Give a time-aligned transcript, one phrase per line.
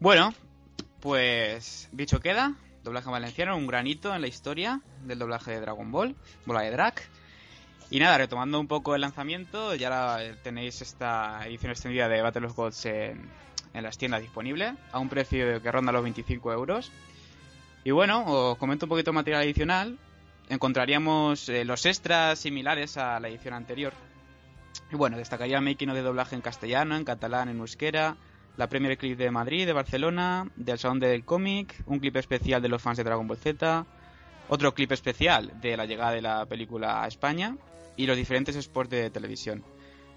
[0.00, 0.32] Bueno,
[1.00, 6.16] pues dicho queda, doblaje valenciano, un granito en la historia del doblaje de Dragon Ball,
[6.46, 6.94] Bola de.
[7.90, 12.56] Y nada, retomando un poco el lanzamiento, ya tenéis esta edición extendida de Battle of
[12.56, 13.28] Gods en,
[13.74, 16.90] las tiendas disponible, a un precio que ronda los 25 euros.
[17.84, 19.98] Y bueno, os comento un poquito de material adicional.
[20.48, 23.92] Encontraríamos eh, los extras similares a la edición anterior.
[24.90, 28.16] Y bueno, destacaría making de doblaje en castellano, en catalán, en euskera,
[28.56, 32.68] la Premier Clip de Madrid, de Barcelona, del Salón del Cómic, un clip especial de
[32.68, 33.86] los fans de Dragon Ball Z,
[34.48, 37.56] otro clip especial de la llegada de la película a España
[37.96, 39.64] y los diferentes sports de televisión.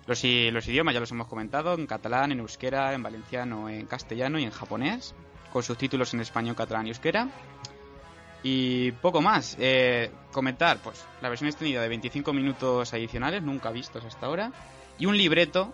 [0.05, 4.37] Los, los idiomas ya los hemos comentado, en catalán, en euskera, en valenciano, en castellano
[4.37, 5.15] y en japonés,
[5.51, 7.29] con subtítulos en español, catalán y euskera.
[8.41, 9.55] Y poco más.
[9.59, 14.51] Eh, comentar, pues, la versión extendida de 25 minutos adicionales, nunca vistos hasta ahora.
[14.99, 15.73] Y un libreto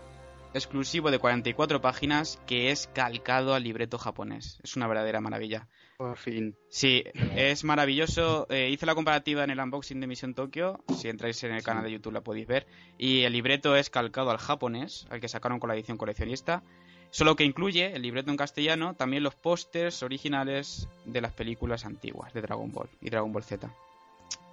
[0.54, 4.60] exclusivo de 44 páginas que es calcado al libreto japonés.
[4.64, 5.68] Es una verdadera maravilla.
[5.98, 6.56] Por fin.
[6.70, 7.04] Sí,
[7.36, 8.48] es maravilloso.
[8.50, 10.84] Eh, hice la comparativa en el unboxing de Misión Tokio.
[10.98, 12.68] Si entráis en el canal de YouTube la podéis ver.
[12.98, 16.64] Y el libreto es calcado al japonés, al que sacaron con la edición coleccionista.
[17.12, 22.34] Solo que incluye el libreto en castellano, también los pósters originales de las películas antiguas
[22.34, 23.70] de Dragon Ball y Dragon Ball Z.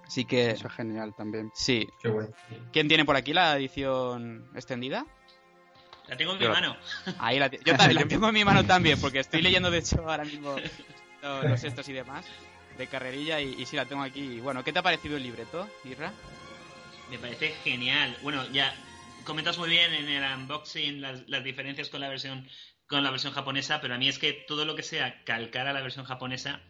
[0.07, 0.51] Así que.
[0.51, 1.51] Eso es genial también.
[1.53, 1.87] Sí.
[2.71, 5.05] ¿Quién tiene por aquí la edición extendida?
[6.07, 6.77] La tengo en mi mano.
[7.19, 10.07] Ahí la Yo también la tengo en mi mano también, porque estoy leyendo de hecho
[10.07, 10.55] ahora mismo
[11.21, 12.25] los, estos y demás
[12.77, 14.39] de carrerilla y, sí la tengo aquí.
[14.39, 16.13] Bueno, ¿qué te ha parecido el libreto, Irra?
[17.09, 18.15] Me parece genial.
[18.21, 18.73] Bueno, ya
[19.23, 22.47] comentas muy bien en el unboxing las, diferencias con la versión
[22.87, 25.73] con la versión japonesa, pero a mí es que todo lo que sea calcar a
[25.73, 26.61] la versión japonesa,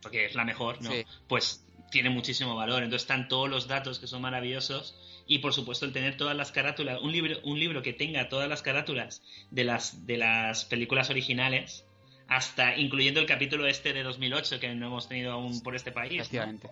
[0.00, 0.90] porque es la mejor, ¿no?
[1.26, 2.84] Pues tiene muchísimo valor.
[2.84, 4.94] Entonces están todos los datos que son maravillosos
[5.26, 8.48] y por supuesto el tener todas las carátulas, un libro, un libro que tenga todas
[8.48, 11.84] las carátulas de las, de las películas originales,
[12.28, 16.20] hasta incluyendo el capítulo este de 2008 que no hemos tenido aún por este país.
[16.20, 16.70] Efectivamente.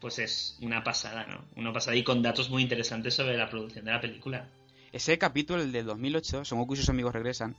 [0.00, 1.44] Pues es una pasada, ¿no?
[1.56, 4.48] Una pasada y con datos muy interesantes sobre la producción de la película.
[4.92, 7.54] Ese capítulo, el del 2008, Son Goku y sus amigos regresan,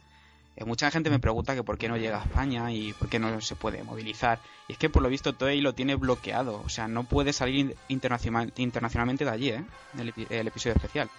[0.55, 3.19] eh, mucha gente me pregunta que por qué no llega a España y por qué
[3.19, 4.39] no se puede movilizar.
[4.67, 6.61] Y es que por lo visto Toei lo tiene bloqueado.
[6.65, 9.63] O sea, no puede salir internacionalmente de allí, ¿eh?
[9.97, 11.09] El, episodio especial.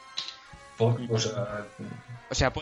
[2.31, 2.53] O sea,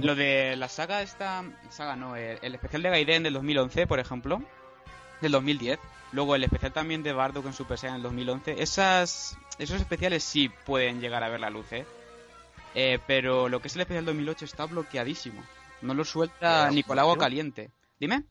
[0.00, 1.44] lo de la saga esta...
[1.70, 4.42] Saga no, el, especial de Gaiden del 2011, por ejemplo.
[5.20, 5.78] Del 2010.
[6.12, 8.62] Luego el especial también de Bardock en Super Saiyan en el 2011.
[8.62, 11.86] Esas, esos especiales sí pueden llegar a ver la luz, ¿eh?
[12.74, 12.98] ¿eh?
[13.06, 15.42] pero lo que es el especial 2008 está bloqueadísimo.
[15.82, 17.70] No lo suelta ni con agua caliente.
[17.98, 18.24] Dime.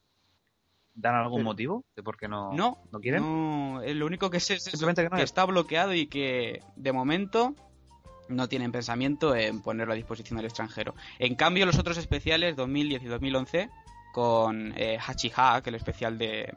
[0.94, 3.22] ¿Dan algún motivo de por qué no, no, no quieren?
[3.22, 7.56] No, lo único que es, Simplemente que, está bloqueado y que de momento
[8.28, 10.96] no tienen pensamiento en ponerlo a disposición del extranjero.
[11.18, 13.70] En cambio, los otros especiales 2010 y 2011
[14.14, 16.54] con eh, Hachiha, que es el especial de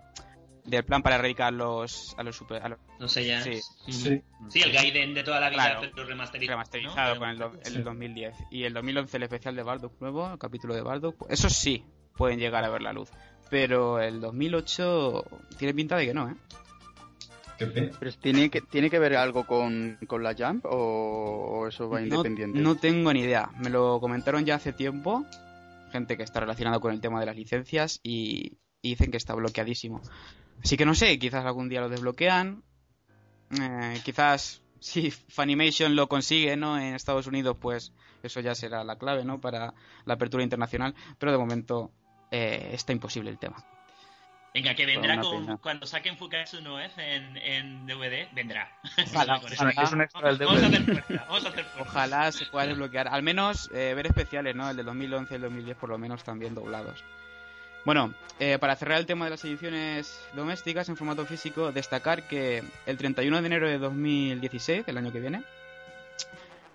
[0.65, 2.63] del plan para erradicar los, a los super.
[2.63, 3.43] A no sé ya.
[3.43, 3.61] Sí.
[3.89, 4.23] Sí.
[4.63, 6.57] el Gaiden de toda la vida, pero remasterizado.
[6.57, 8.35] Remasterizado con el, el, 2010.
[8.51, 11.27] Y el 2011 el especial de Bardock nuevo, el capítulo de Bardock.
[11.29, 11.85] Eso sí,
[12.17, 13.11] pueden llegar a ver la luz.
[13.51, 15.25] Pero el 2008
[15.59, 16.35] tiene pinta de que no, ¿eh?
[17.59, 22.59] ¿Pero tiene que, tiene que ver algo con, con la Jump o, eso va independiente?
[22.59, 23.51] No tengo ni idea.
[23.59, 25.25] Me lo comentaron ya hace tiempo.
[25.93, 29.35] Gente que está relacionada con el tema de las licencias y, y dicen que está
[29.35, 30.01] bloqueadísimo.
[30.63, 32.63] Así que no sé, quizás algún día lo desbloquean.
[33.61, 36.79] Eh, quizás si Funimation lo consigue, ¿no?
[36.79, 37.93] En Estados Unidos, pues
[38.23, 39.41] eso ya será la clave, ¿no?
[39.41, 39.75] Para
[40.05, 40.95] la apertura internacional.
[41.19, 41.93] Pero de momento
[42.31, 43.65] eh, está imposible el tema.
[44.55, 48.71] Venga, que vendrá con, cuando saquen Fukatsu no F en, DVD, vendrá.
[49.07, 49.41] Ojalá,
[49.83, 51.03] es un extra del DVD.
[51.27, 53.09] Vamos a hacer Ojalá se pueda desbloquear.
[53.09, 54.69] Al menos eh, ver especiales, ¿no?
[54.69, 57.03] El de 2011 y el 2010 por lo menos también doblados.
[57.85, 62.63] Bueno, eh, para cerrar el tema de las ediciones domésticas en formato físico, destacar que
[62.87, 65.43] el 31 de enero de 2016, el año que viene,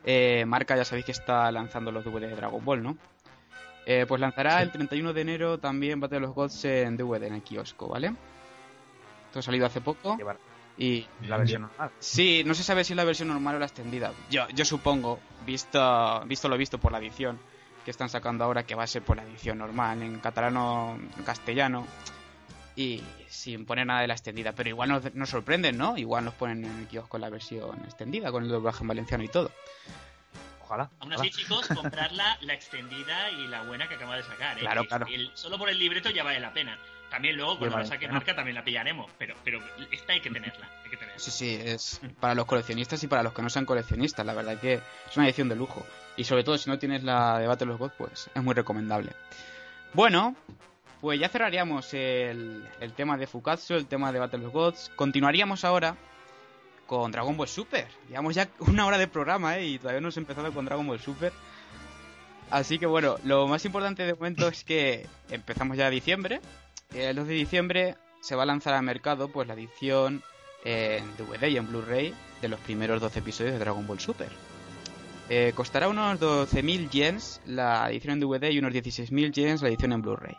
[0.06, 2.98] eh, Marca ya sabéis que está lanzando los DVD de Dragon Ball, ¿no?
[3.86, 7.36] Eh, pues lanzará el 31 de enero también Battle of los Gods en DVD en
[7.36, 8.13] el kiosco, ¿vale?
[9.27, 10.18] Esto ha salido hace poco.
[10.77, 11.92] Y la versión normal.
[12.00, 14.12] Sí, no se sabe si es la versión normal o la extendida.
[14.30, 17.39] Yo, yo supongo, visto, visto lo visto por la edición,
[17.87, 21.23] que están sacando ahora, que va a ser por la edición normal, en catalano, en
[21.23, 21.87] castellano,
[22.75, 24.51] y sin poner nada de la extendida.
[24.51, 25.97] Pero igual nos, nos sorprenden, ¿no?
[25.97, 29.29] Igual nos ponen en el kiosco la versión extendida, con el doblaje en valenciano y
[29.29, 29.53] todo.
[30.65, 30.89] Ojalá.
[30.99, 34.57] Aún así, chicos, comprar la, extendida y la buena que acaba de sacar.
[34.57, 34.59] ¿eh?
[34.59, 35.07] Claro, claro.
[35.35, 36.77] solo por el libreto ya vale la pena.
[37.09, 39.09] También luego, cuando la saque marca, también la pillaremos.
[39.17, 39.61] Pero, pero
[39.93, 40.69] esta hay que tenerla.
[40.83, 41.19] Hay que tenerla.
[41.19, 44.25] Sí, sí, es para los coleccionistas y para los que no sean coleccionistas.
[44.25, 45.85] La verdad que es una edición de lujo.
[46.17, 49.11] Y sobre todo, si no tienes la de Battle of Gods, pues es muy recomendable.
[49.93, 50.35] Bueno,
[50.99, 54.91] pues ya cerraríamos el, el tema de Fukatsu, el tema de Battle of Gods.
[54.95, 55.95] Continuaríamos ahora
[56.87, 57.87] con Dragon Ball Super.
[58.09, 59.67] Llevamos ya una hora de programa, ¿eh?
[59.67, 61.31] Y todavía no hemos empezado con Dragon Ball Super.
[62.49, 66.39] Así que bueno, lo más importante de momento es que empezamos ya diciembre.
[66.93, 70.23] El 2 de diciembre se va a lanzar al mercado pues la edición
[70.63, 74.29] en DVD y en Blu-ray de los primeros 12 episodios de Dragon Ball Super.
[75.29, 79.91] Eh, costará unos 12.000 yens la edición en DVD y unos 16.000 yens la edición
[79.91, 80.38] en Blu-ray.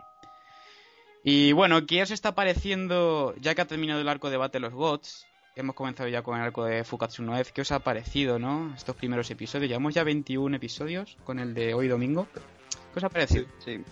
[1.24, 4.74] Y bueno, ¿qué os está pareciendo, ya que ha terminado el arco de Battle of
[4.74, 5.26] Gods?
[5.58, 8.72] hemos comenzado ya con el arco de Fukatsu no ¿Qué os ha parecido, no?
[8.76, 9.68] Estos primeros episodios.
[9.68, 12.28] Llevamos ya 21 episodios con el de hoy domingo.
[12.32, 13.46] ¿Qué os ha parecido?
[13.64, 13.82] Sí.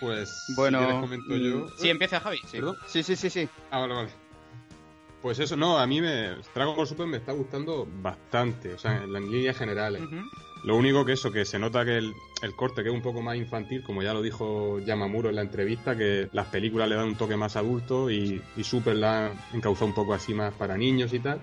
[0.00, 1.68] Pues, bueno, si comento yo.
[1.78, 2.38] Sí, empieza Javi.
[2.50, 2.58] Sí.
[2.88, 3.48] sí, sí, sí, sí.
[3.70, 4.23] Ah, vale, vale.
[5.24, 6.34] Pues eso, no, a mí me.
[6.54, 10.02] Dragon Ball Super me está gustando bastante, o sea, en las líneas generales.
[10.64, 12.14] Lo único que eso, que se nota que el,
[12.54, 15.96] corte que es un poco más infantil, como ya lo dijo Yamamuro en la entrevista,
[15.96, 19.94] que las películas le dan un toque más adulto y, Super la han encauzado un
[19.94, 21.40] poco así más para niños y tal.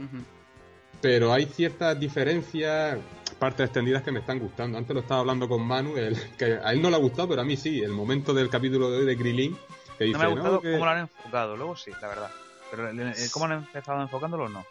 [1.02, 3.00] Pero hay ciertas diferencias,
[3.40, 4.78] partes extendidas que me están gustando.
[4.78, 5.96] Antes lo estaba hablando con Manu,
[6.38, 7.82] que a él no le ha gustado, pero a mí sí.
[7.82, 9.58] El momento del capítulo de hoy de Krillin,
[9.98, 10.20] que dice...
[10.20, 12.32] No me ha gustado cómo lo han enfocado, luego sí, la verdad.
[12.72, 12.90] Pero
[13.32, 14.66] cómo han empezado enfocándolo, no.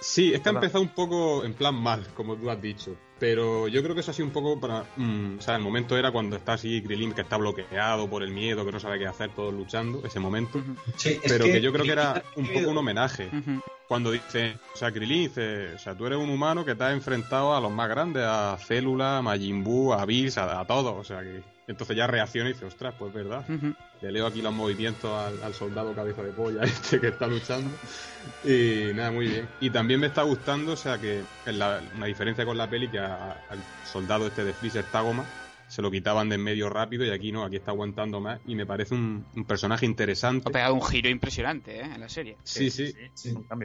[0.00, 2.96] Sí, es que ha empezado un poco en plan mal, como tú has dicho.
[3.18, 4.84] Pero yo creo que eso ha sido un poco para.
[4.96, 8.30] Mm, o sea, el momento era cuando está así Krillin, que está bloqueado por el
[8.30, 10.62] miedo, que no sabe qué hacer, todos luchando, ese momento.
[11.26, 13.30] pero que, yo creo que era un poco un homenaje.
[13.88, 14.58] Cuando dice.
[14.74, 15.74] O sea, Krillin dice.
[15.74, 18.58] O sea, tú eres un humano que te has enfrentado a los más grandes, a
[18.58, 20.94] Célula, a Majin Buu, a Bills, a, a todos.
[20.94, 23.44] O sea, que entonces ya reacciona y dice, ostras, pues verdad.
[24.00, 25.10] Le leo aquí los movimientos
[25.42, 27.70] al, soldado cabeza de polla este que está luchando.
[28.44, 29.48] Y nada, muy bien.
[29.60, 32.98] Y también me está gustando, o sea, que la, una diferencia con la peli, que
[32.98, 35.24] al soldado este de Freezer Tagoma
[35.68, 38.54] se lo quitaban de en medio rápido y aquí no, aquí está aguantando más y
[38.54, 40.48] me parece un, personaje interesante.
[40.48, 41.84] Ha pegado un giro impresionante ¿eh?
[41.94, 42.36] en la serie.
[42.44, 42.94] Sí, sí.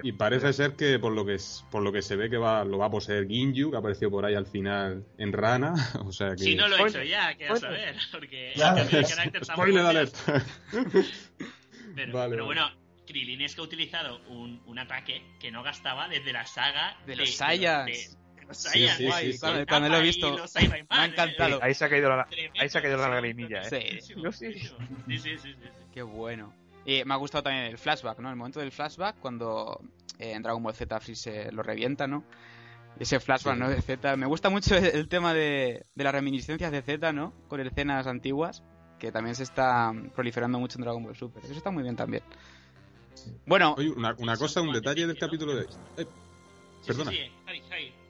[0.04, 1.38] Y parece ser que por lo que
[1.70, 4.10] por lo que se ve que va lo va a poseer Ginju, que ha aparecido
[4.10, 5.74] por ahí al final en Rana,
[6.06, 9.08] o sea que Si no lo he hecho ya, que a saber, porque ya, el
[9.08, 10.16] carácter Spoiler alert.
[11.96, 12.70] pero, pero bueno,
[13.06, 17.16] Krillin es que ha utilizado un, un, ataque que no gastaba desde la saga de,
[17.16, 18.18] los Saiyans
[18.54, 20.36] sí, sí, cuando, lo he visto,
[20.70, 21.60] me ha encantado.
[21.62, 22.28] ahí se ha caído la,
[22.60, 24.00] ahí se ha caído la lagrimilla, ¿eh?
[24.02, 24.16] Sí.
[24.38, 25.56] Sí, sí, sí,
[25.94, 26.54] Qué bueno.
[26.86, 28.30] Y me ha gustado también el flashback, ¿no?
[28.30, 29.82] El momento del flashback cuando
[30.20, 32.24] eh, en Dragon Ball Z Freeze lo revienta, ¿no?
[33.00, 33.70] Ese flashback, ¿no?
[33.70, 34.16] De Z.
[34.18, 37.34] Me gusta mucho el, tema de, de, las reminiscencias de Z, ¿no?
[37.48, 38.64] Con escenas antiguas,
[39.00, 41.44] que también se está proliferando mucho en Dragon Ball Super.
[41.44, 42.24] Eso está muy bien también.
[43.46, 43.76] Bueno.
[43.78, 45.64] Oye, una, una cosa, un detalle del capítulo de.
[45.98, 46.06] Eh,
[46.86, 47.12] perdona.
[47.12, 48.01] Sí, sí, tírale.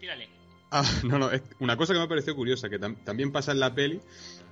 [0.71, 3.59] Ah, no, no, es una cosa que me ha parecido curiosa, que también pasa en
[3.59, 4.01] la peli,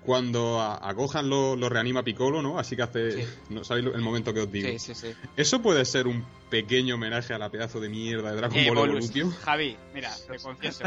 [0.05, 2.59] cuando a, Gohan lo, reanima Piccolo, ¿no?
[2.59, 4.67] Así que hace, ¿no sabéis el momento que os digo?
[4.67, 5.13] Sí, sí, sí.
[5.37, 9.31] ¿Eso puede ser un pequeño homenaje a la pedazo de mierda de Dragon Ball Evolution?
[9.43, 10.83] Javi, mira, te confieso.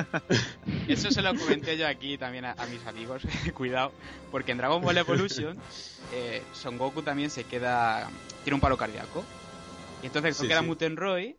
[0.86, 3.22] Eso se lo comenté yo aquí también a, mis amigos,
[3.54, 3.92] cuidado,
[4.30, 5.56] porque en Dragon Ball Evolution
[6.12, 8.10] eh, Son Goku también se queda,
[8.44, 9.24] tiene un paro cardíaco.
[10.02, 11.36] Y entonces se queda Muten Roy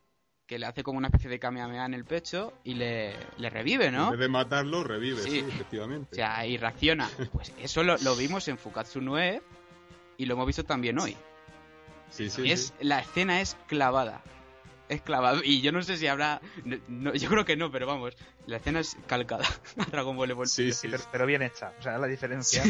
[0.53, 4.03] que le hace como una especie de kamehameha en el pecho y le, revive, ¿no?
[4.05, 6.09] En vez de matarlo, revive, sí, efectivamente.
[6.11, 7.09] O sea, y reacciona.
[7.33, 9.41] Pues eso lo, vimos en Fukatsu 9
[10.17, 11.17] y lo hemos visto también hoy.
[12.11, 14.21] Sí, sí, es, La escena es clavada.
[14.89, 15.41] Es clavada.
[15.43, 16.39] Y yo no sé si habrá...
[16.65, 18.13] yo creo que no, pero vamos.
[18.45, 19.45] La escena es calcada
[19.79, 20.71] a Dragon Ball Evolution.
[20.71, 20.87] Sí, sí.
[21.11, 21.73] Pero, bien hecha.
[21.79, 22.63] O sea, la diferencia...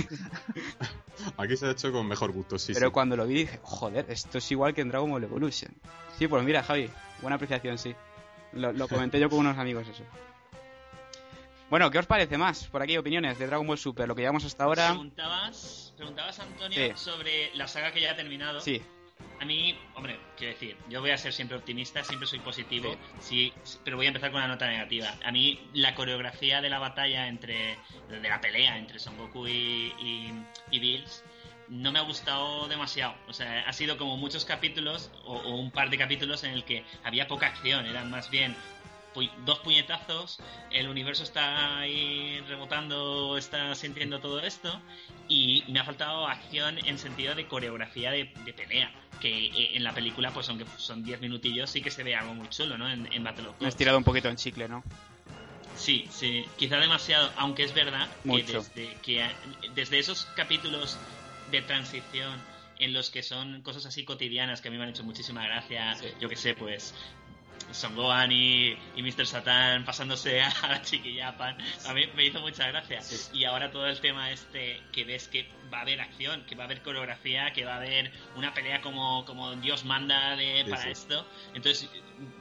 [1.38, 2.74] Aquí se ha hecho con mejor gusto, sí.
[2.74, 5.74] Pero cuando lo vi dije, joder, esto es igual que en Dragon Ball Evolution.
[6.18, 6.90] Sí, pues mira, Javi,
[7.24, 7.96] buena apreciación, sí.
[8.54, 10.04] Lo, comenté yo con unos amigos eso.
[11.70, 12.68] Bueno, ¿qué os parece más?
[12.68, 14.90] Por aquí opiniones de Dragon Ball Super, lo que llevamos hasta ahora.
[14.90, 18.62] Preguntabas, preguntabas Antonio, sobre la saga que ya ha terminado.
[18.62, 18.80] Sí.
[19.40, 23.52] A mí, hombre, quiero decir, yo voy a ser siempre optimista, siempre soy positivo, sí.
[23.84, 25.16] pero voy a empezar con una nota negativa.
[25.24, 27.78] A mí la coreografía de la batalla entre,
[28.10, 30.34] de la pelea entre Son Goku y, y,
[30.70, 31.24] y Bills
[31.70, 33.16] no me ha gustado demasiado.
[33.28, 36.84] O sea, ha sido como muchos capítulos o, un par de capítulos en el que
[37.04, 38.56] había poca acción, eran más bien
[39.46, 40.40] dos puñetazos,
[40.72, 44.82] el universo está ahí rebotando, está sintiendo todo esto,
[45.28, 48.92] y me ha faltado acción en sentido de coreografía de, pelea.
[49.22, 52.34] Que eh, en la película, pues aunque son 10 minutillos, sí que se ve algo
[52.34, 52.90] muy chulo, ¿no?
[52.90, 54.84] En, en Battle of Me has tirado un poquito en chicle, ¿no?
[55.76, 59.28] Sí, sí, quizá demasiado, aunque es verdad que desde, que
[59.74, 60.98] desde esos capítulos
[61.54, 62.42] de transición
[62.80, 65.96] en los que son cosas así cotidianas que a mí me han hecho muchísima gracia,
[66.20, 66.94] yo que sé, pues
[67.72, 69.26] son Gohan y, y Mr.
[69.26, 71.58] Satan pasándose a la chiquillapan.
[71.88, 73.00] A mí me hizo mucha gracia.
[73.34, 76.64] Y ahora todo el tema este que ves que va a haber acción, que va
[76.64, 80.90] a haber coreografía, que va a haber una pelea como, como Dios manda de, para
[80.90, 81.26] esto.
[81.54, 81.90] Entonces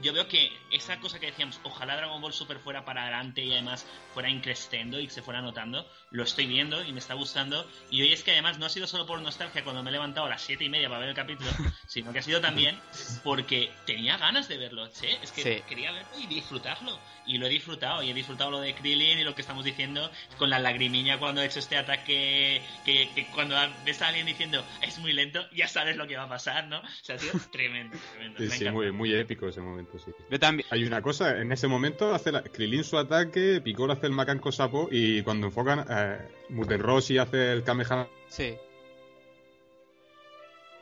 [0.01, 3.53] yo veo que esa cosa que decíamos, ojalá Dragon Ball Super fuera para adelante y
[3.53, 7.67] además fuera increciendo y se fuera notando, lo estoy viendo y me está gustando.
[7.91, 10.27] Y hoy es que además no ha sido solo por nostalgia cuando me he levantado
[10.27, 11.51] a las siete y media para ver el capítulo,
[11.87, 12.79] sino que ha sido también
[13.25, 14.87] porque tenía ganas de verlo.
[14.87, 16.99] Es que quería verlo y disfrutarlo.
[17.25, 20.11] Y lo he disfrutado, y he disfrutado lo de Krillin y lo que estamos diciendo
[20.39, 23.55] con la lagrimilla cuando he hecho este ataque, que, cuando
[23.85, 26.81] ves a alguien diciendo es muy lento, ya sabes lo que va a pasar, ¿no?
[26.81, 28.39] O sea, ha sido tremendo, tremendo.
[28.39, 30.13] Sí, sí, muy, muy épico ese momento, sí.
[30.31, 30.69] Yo también.
[30.71, 34.53] Hay una cosa, en ese momento hace la, Krilin su ataque, Piccolo hace el Macanco
[34.53, 36.19] Sapo y cuando enfocan, eh,
[36.51, 38.09] Muten Rossi hace el Kamehameha.
[38.29, 38.57] Sí.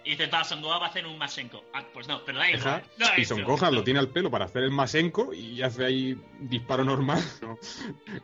[0.05, 1.63] Y dice, va, Son Gohan va a hacer un Masenko.
[1.75, 2.83] Ah, pues no, pero da igual.
[3.17, 6.85] y Son Gohan lo tiene al pelo para hacer el Masenko y hace ahí disparo
[6.85, 7.23] normal.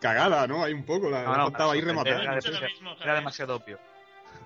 [0.01, 0.65] Cagada, ¿no?
[0.65, 2.23] Hay un poco, la, no, estaba ahí rematada.
[2.23, 2.39] Era,
[3.03, 3.79] era, demasiado obvio.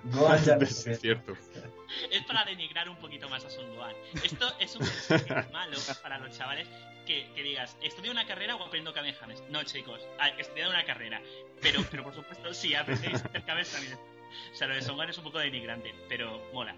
[0.03, 1.33] No, es cierto.
[2.09, 3.95] Es para denigrar un poquito más a Son Gohan.
[4.23, 6.67] Esto es un mensaje malo para los chavales
[7.05, 9.43] que, que digas, ¿estudio una carrera o aprendo Kamehamehas?
[9.49, 10.01] No, chicos,
[10.37, 11.21] estudiado una carrera.
[11.61, 13.93] Pero, pero por supuesto, sí, aprendéis hacer Kamehamehas también.
[14.51, 16.75] O sea, lo de Son Gohan es un poco denigrante, pero mola.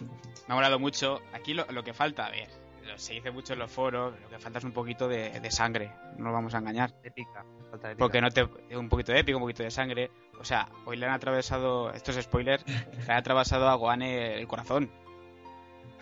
[0.00, 1.22] Me ha molado mucho.
[1.32, 2.48] Aquí lo, lo que falta, a ver,
[2.96, 5.92] se dice mucho en los foros, lo que falta es un poquito de, de sangre,
[6.16, 6.94] no nos vamos a engañar.
[7.02, 7.98] Épica, falta épica.
[7.98, 8.44] Porque no te.
[8.76, 10.10] Un poquito de épico, un poquito de sangre.
[10.38, 12.62] O sea, hoy le han atravesado, esto es spoiler,
[13.06, 14.90] le han atravesado a Goane el corazón.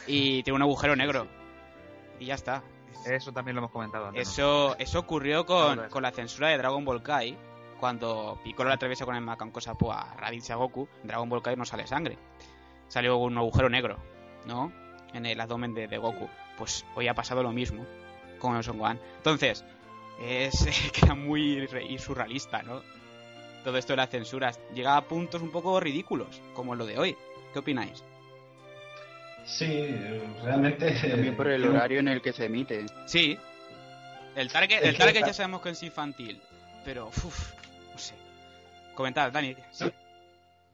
[0.06, 1.26] Y tiene un agujero negro.
[2.18, 2.62] Y ya está.
[3.06, 4.28] Eso también lo hemos comentado antes.
[4.28, 7.36] Eso, eso ocurrió con, con la censura de Dragon Ball Kai.
[7.78, 11.28] Cuando Piccolo le atraviesa con el Makanko Sapo a Raditz y a Goku, en Dragon
[11.28, 12.16] Ball Kai no sale sangre.
[12.88, 13.98] Salió un agujero negro,
[14.46, 14.72] ¿no?
[15.12, 16.28] En el abdomen de, de Goku.
[16.58, 17.84] Pues hoy ha pasado lo mismo
[18.38, 19.00] con Son Gohan.
[19.16, 19.64] Entonces,
[20.20, 21.66] es queda muy
[21.98, 22.82] surrealista, ¿no?
[23.64, 27.16] todo esto de las censuras llega a puntos un poco ridículos, como lo de hoy.
[27.52, 28.04] ¿Qué opináis?
[29.44, 29.88] Sí,
[30.42, 30.92] realmente.
[31.10, 32.84] También por el horario en el que se emite.
[33.06, 33.38] Sí.
[34.36, 36.40] El target, el target ya sabemos que es infantil,
[36.84, 37.06] pero.
[37.06, 37.52] Uf,
[37.92, 38.14] no sé.
[38.94, 39.56] Comentad, Dani.
[39.70, 39.92] Sí.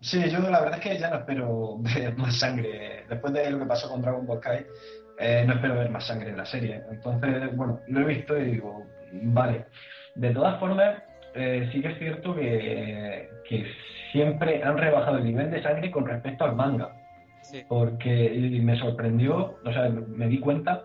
[0.00, 0.30] sí.
[0.30, 3.04] yo la verdad es que ya no espero ver más sangre.
[3.08, 4.66] Después de lo que pasó con Dragon Ball Kai,
[5.20, 6.82] eh, no espero ver más sangre en la serie.
[6.90, 9.66] Entonces, bueno, lo he visto y digo, vale.
[10.14, 11.02] De todas formas,
[11.34, 13.28] eh, sí que es cierto que,
[14.12, 16.96] siempre han rebajado el nivel de sangre con respecto al manga.
[17.68, 20.82] Porque me sorprendió, o sea, me di cuenta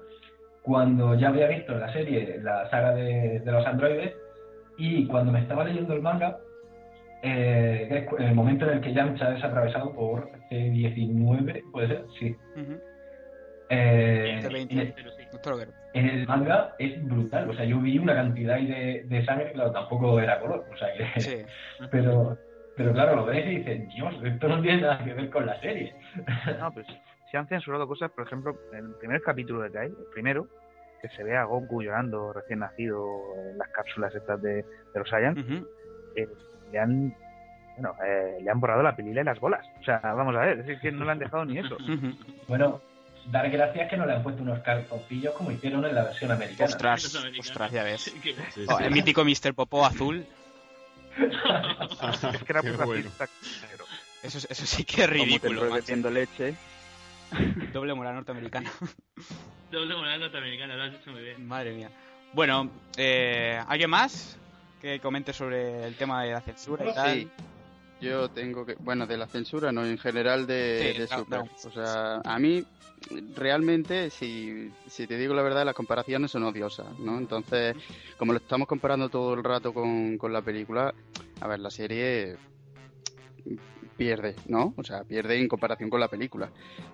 [0.62, 4.13] cuando ya había visto la serie la saga de, los androides
[4.77, 6.38] y cuando me estaba leyendo el manga,
[7.22, 12.06] eh, el momento en el que Yamcha es atravesado por C19, ¿puede ser?
[12.20, 12.36] Sí.
[15.93, 19.72] En el manga es brutal, o sea, yo vi una cantidad de, de sangre, claro,
[19.72, 21.45] tampoco era color, o sea que...
[21.91, 22.38] Pero,
[22.77, 25.60] pero claro, lo ves y dices, Dios, esto no tiene nada que ver con la
[25.62, 25.95] serie.
[26.60, 26.86] No, pues
[27.31, 30.48] se han censurado cosas, por ejemplo, en el primer capítulo de Kai, el primero,
[31.01, 33.05] que se ve a Goku llorando recién nacido
[33.50, 35.39] en las cápsulas estas de, de los Saiyans,
[36.15, 36.27] eh,
[36.72, 37.15] le han
[37.77, 39.65] bueno, eh, le han borrado la pilila y las bolas.
[39.79, 41.77] O sea, vamos a ver, es que no le han dejado ni eso.
[42.48, 42.81] Bueno,
[43.25, 46.70] dar gracias que no le han puesto unos calzoncillos como hicieron en la versión americana.
[46.70, 48.13] Ostras, ostras, ya ves.
[48.67, 49.53] Oh, el mítico Mr.
[49.53, 50.25] Popó azul.
[51.17, 53.05] es que era muy
[54.25, 55.70] eso, eso sí que es ridículo.
[55.70, 56.55] Como leche.
[57.74, 58.72] Doble moral norteamericana.
[59.72, 61.48] Doble moral norteamericana, lo has hecho muy bien.
[61.48, 61.89] Madre mía.
[62.34, 64.38] Bueno, eh, ¿alguien más
[64.82, 67.32] que comente sobre el tema de la censura y tal?
[68.05, 71.41] Yo tengo que, bueno, de la censura, no, en general de, Super.
[71.65, 72.63] O sea, a mí
[73.35, 77.17] realmente, si, si te digo la verdad, las comparaciones son odiosas, ¿no?
[77.17, 77.75] Entonces,
[78.17, 80.93] como lo estamos comparando todo el rato con, con la película,
[81.41, 82.38] a ver, la serie
[83.98, 84.74] pierde, ¿no?
[84.78, 86.50] O sea, pierde en comparación con la película.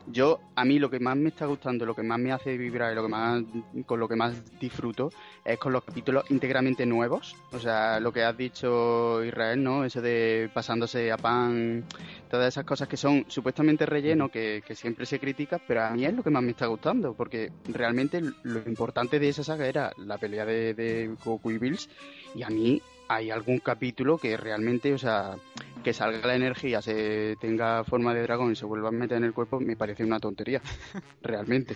[0.08, 2.92] Yo, a mí lo que más me está gustando, lo que más me hace vibrar
[2.92, 3.44] y lo que más,
[3.86, 5.12] con lo que más disfruto
[5.44, 7.36] es con los capítulos íntegramente nuevos.
[7.52, 9.84] O sea, lo que has dicho Israel, ¿no?
[9.84, 11.84] Eso de pasándose a pan
[12.30, 16.14] todas esas cosas que son supuestamente relleno, que, siempre se critica, pero a mí es
[16.14, 20.18] lo que más me está gustando, porque realmente lo importante de esa saga era la
[20.18, 21.90] pelea de, de Goku y Bills,
[22.34, 22.82] y a mí
[23.14, 25.36] hay algún capítulo que realmente, o sea,
[25.84, 29.26] que salga la energía, se tenga forma de dragón y se vuelva a meter en
[29.26, 30.62] el cuerpo, me parece una tontería,
[31.22, 31.76] realmente.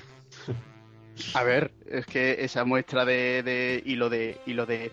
[1.33, 4.91] A ver, es que esa muestra de, de y lo de y lo de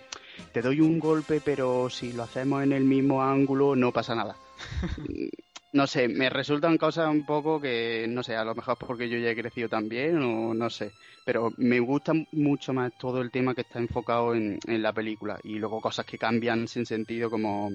[0.53, 4.37] te doy un golpe, pero si lo hacemos en el mismo ángulo no pasa nada.
[5.73, 9.17] no sé, me resultan cosas un poco que, no sé, a lo mejor porque yo
[9.19, 10.93] ya he crecido también o no sé,
[11.25, 15.59] pero me gusta mucho más todo el tema que está enfocado en, la película y
[15.59, 17.71] luego cosas que cambian sin sentido como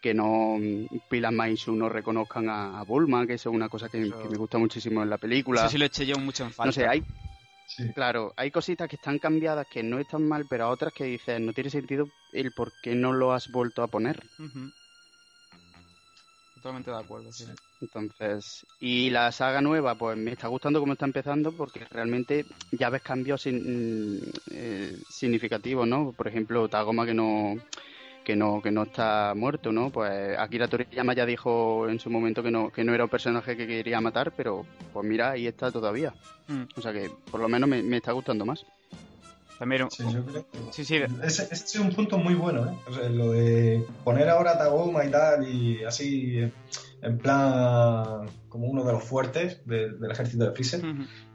[0.00, 0.58] que no
[1.08, 5.02] Pilas Maisu no reconozcan a, Bulma, que eso es una cosa que, me gusta muchísimo
[5.02, 5.62] en la película.
[5.62, 6.66] Eso sí lo eché yo mucho en falta.
[6.66, 7.02] No sé, hay,
[7.94, 11.40] Claro, hay cositas que están cambiadas que no están mal, pero a otras que dices,
[11.40, 14.22] no tiene sentido el por qué no lo has vuelto a poner.
[16.60, 17.46] Totalmente de acuerdo, sí.
[17.80, 22.90] Entonces, y la saga nueva, pues me está gustando cómo está empezando porque realmente ya
[22.90, 26.12] ves cambios sin, eh, significativos, ¿no?
[26.12, 27.56] Por ejemplo, Tagoma que no
[28.22, 29.88] que no que no está muerto, ¿no?
[29.88, 33.56] Pues Akira Toriyama ya dijo en su momento que no que no era un personaje
[33.56, 36.12] que quería matar, pero pues mira, ahí está todavía.
[36.48, 36.64] Mm.
[36.76, 38.66] O sea que por lo menos me, está gustando más.
[39.60, 40.96] También sí, yo creo sí, sí.
[41.22, 43.10] Ese, es un punto muy bueno, ¿eh?
[43.10, 46.50] lo de poner ahora a Tagoma y tal, y así,
[47.02, 50.80] en plan, como uno de los fuertes del ejército de Freezer,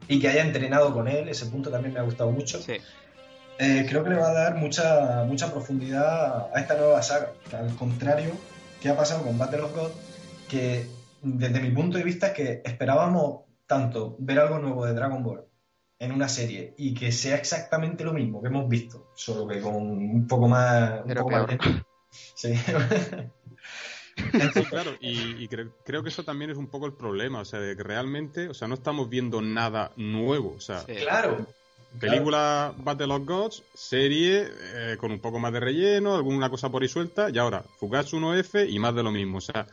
[0.07, 2.59] y que haya entrenado con él, ese punto también me ha gustado mucho.
[2.59, 2.77] Sí.
[3.59, 7.29] Eh, creo que le va a dar mucha, mucha profundidad a esta nueva saga.
[7.55, 8.31] Al contrario,
[8.81, 9.91] ¿qué ha pasado con Battle of God?
[10.49, 10.87] Que
[11.21, 15.45] desde mi punto de vista es que esperábamos tanto ver algo nuevo de Dragon Ball
[15.99, 19.75] en una serie y que sea exactamente lo mismo que hemos visto, solo que con
[19.75, 21.01] un poco más...
[21.05, 21.47] Un poco más
[22.35, 22.53] sí.
[24.69, 27.83] claro, y, creo, que eso también es un poco el problema, o sea, de que
[27.83, 31.45] realmente, o sea, no estamos viendo nada nuevo, o sea, claro.
[31.99, 36.81] Película Battle of Gods, serie eh, con un poco más de relleno, alguna cosa por
[36.81, 39.37] ahí suelta, y ahora Fugatsu 1F y más de lo mismo.
[39.37, 39.67] O sea,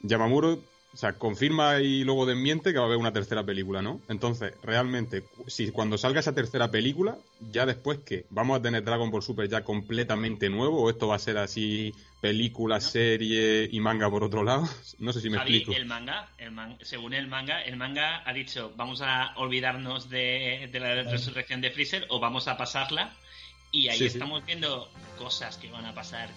[0.00, 0.58] Yamamuro
[0.92, 4.00] o sea, confirma y luego desmiente que va a haber una tercera película, ¿no?
[4.08, 7.16] Entonces, realmente, si cuando salga esa tercera película,
[7.50, 11.16] ya después que vamos a tener Dragon Ball Super ya completamente nuevo, o esto va
[11.16, 15.72] a ser así película, serie y manga por otro lado, no sé si me explico.
[15.72, 21.02] El manga, el según el manga, el manga ha dicho vamos a olvidarnos de, la
[21.04, 23.14] resurrección de Freezer o vamos a pasarla
[23.70, 26.28] y ahí estamos viendo cosas que van a pasar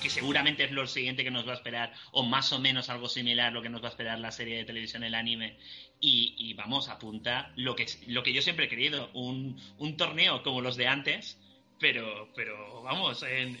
[0.00, 3.08] que, seguramente es lo siguiente que nos va a esperar, o más o menos algo
[3.08, 5.56] similar lo que nos va a esperar la serie de televisión, el anime.
[6.00, 9.60] Y, vamos, apunta lo que, lo que yo siempre he querido, un,
[9.96, 11.38] torneo como los de antes,
[11.78, 13.58] pero, pero vamos, en,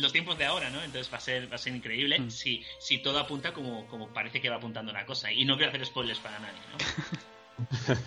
[0.00, 0.82] los tiempos de ahora, ¿no?
[0.82, 2.30] Entonces va a ser, va a ser increíble mm.
[2.30, 5.32] si, si todo apunta como, como parece que va apuntando la cosa.
[5.32, 6.78] Y no quiero hacer spoilers para nadie, ¿no?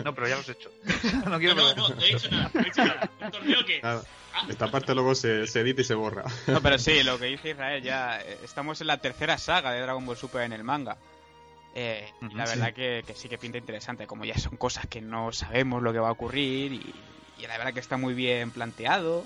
[0.04, 0.72] No, pero ya lo has hecho.
[1.30, 3.10] No, quiero no, no, no, he hecho nada, no he hecho nada.
[3.22, 3.80] Un torneo que...
[3.84, 4.02] Ah.
[4.48, 6.24] Esta parte luego se, se, edita y se borra.
[6.48, 9.82] No, pero sí, lo que dice Israel, ya eh, estamos en la tercera saga de
[9.82, 10.98] Dragon Ball Super en el manga.
[11.76, 15.32] Eh, la verdad Que, que, sí que pinta interesante, como ya son cosas que no
[15.32, 16.96] sabemos lo que va a ocurrir y,
[17.46, 19.24] la verdad que está muy bien planteado,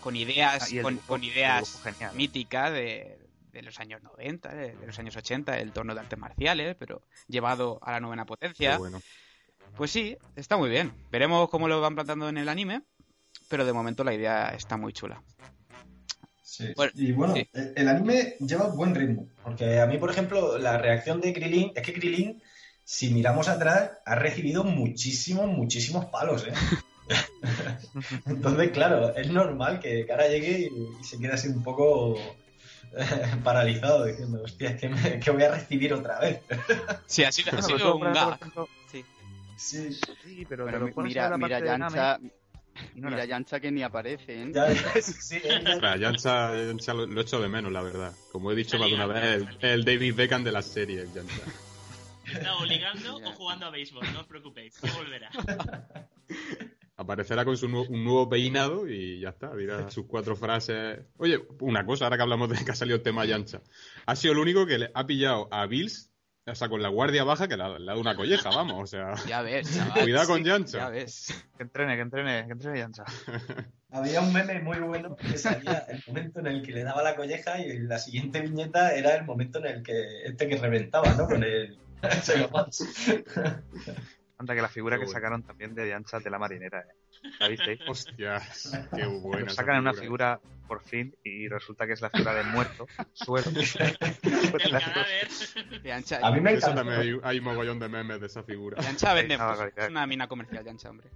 [0.00, 1.80] con ideas, ah, con, ideas
[2.14, 3.18] míticas de,
[3.52, 7.02] de, los años 90, de, de, los años 80, el torno de artes marciales, pero
[7.26, 8.78] llevado a la novena potencia.
[8.78, 9.00] Bueno.
[9.76, 10.92] Pues sí, está muy bien.
[11.10, 12.82] Veremos cómo lo van plantando en el anime,
[13.48, 15.22] pero de momento la idea está muy chula.
[16.42, 16.72] Sí.
[16.94, 21.32] y bueno, el, anime lleva buen ritmo, porque a mí, por ejemplo, la reacción de
[21.32, 22.42] Krilin, es que Krilin,
[22.82, 26.52] si miramos atrás, ha recibido muchísimos, muchísimos palos, ¿eh?
[28.26, 34.06] Entonces, claro, es normal que cara llegue y, se quede así un poco eh, paralizado,
[34.06, 36.40] diciendo, hostia, es que, que, voy a recibir otra vez.
[37.06, 38.40] sí, sido, ha sido un gag.
[39.58, 40.66] Sí, sí pero,
[41.02, 42.20] mira, mira Yancha,
[42.94, 45.02] mira Yancha que ni aparece, ¿eh?
[45.02, 45.40] sí,
[45.98, 48.14] Yancha, Yancha lo, lo, echo de menos, la verdad.
[48.30, 51.42] Como he dicho más de una vez, el, David Beckham de la serie, Yancha.
[52.32, 55.30] Está o ligando o jugando a béisbol, no os preocupéis, que volverá.
[56.96, 61.00] Aparecerá con su un nuevo peinado y ya está, dirá sus cuatro frases.
[61.16, 63.60] Oye, una cosa, ahora que hablamos de que ha salido el tema Yancha.
[64.06, 66.07] Ha sido el único que le ha pillado a Bills
[66.50, 69.14] o sea, con la guardia baja que le ha, dado una colleja, vamos, o sea.
[69.26, 69.68] Ya ves,
[70.02, 70.78] Cuidado con Yancha.
[70.78, 71.44] Ya ves.
[71.56, 73.04] Que entrene, que entrene, que entrene Yancha.
[73.90, 77.16] Había un meme muy bueno que salía el momento en el que le daba la
[77.16, 81.26] colleja y la siguiente viñeta era el momento en el que este que reventaba, ¿no?
[81.26, 81.78] Con el.
[84.38, 86.94] Anda que la figura que sacaron también de Yancha de la marinera, ¿eh?
[87.38, 87.80] ¿La visteis?
[87.86, 89.50] Hostias, qué buena.
[89.50, 93.50] sacan una figura por fin y resulta que es la figura del muerto, suelo.
[96.22, 98.80] A mí me Eso también hay, hay, mogollón de memes de esa figura.
[98.82, 101.08] Yancha vende, es una mina comercial, Yancha, hombre.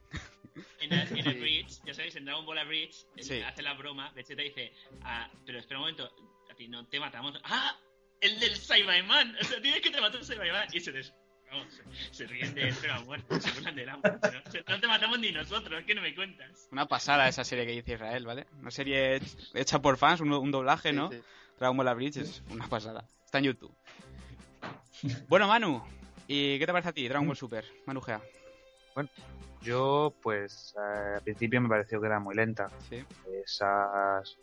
[0.80, 4.22] En el, en el Bridge, ya sabéis, en Dragon Ball Bridge, hace la broma, de
[4.22, 6.10] hecho te dice, ah, pero espera un momento,
[6.50, 7.40] a ti no te matamos.
[7.44, 7.76] ¡Ah!
[8.20, 9.36] El del Saibaman.
[9.40, 10.68] O sea, tienes que te matar el Saibaman.
[10.72, 11.12] Y se des...
[12.10, 13.90] se, ríen de él, pero a muerte, se burlan de él.
[14.68, 16.68] No, te matamos ni nosotros, es que no me cuentas.
[16.70, 18.46] Una pasada esa serie que dice Israel, ¿vale?
[18.60, 19.20] Una serie
[19.54, 21.10] hecha por fans, un, doblaje, ¿no?
[21.58, 23.08] Dragon Ball Bridge es una pasada.
[23.24, 23.74] Está en YouTube.
[25.28, 25.82] Bueno, Manu,
[26.28, 27.64] ¿y qué te parece a ti, Dragon Ball Super?
[27.86, 28.20] Manu Gea.
[28.94, 29.10] Bueno,
[29.62, 32.68] yo, pues, al principio me pareció que era muy lenta.
[32.88, 33.04] Sí.
[33.44, 34.36] Esas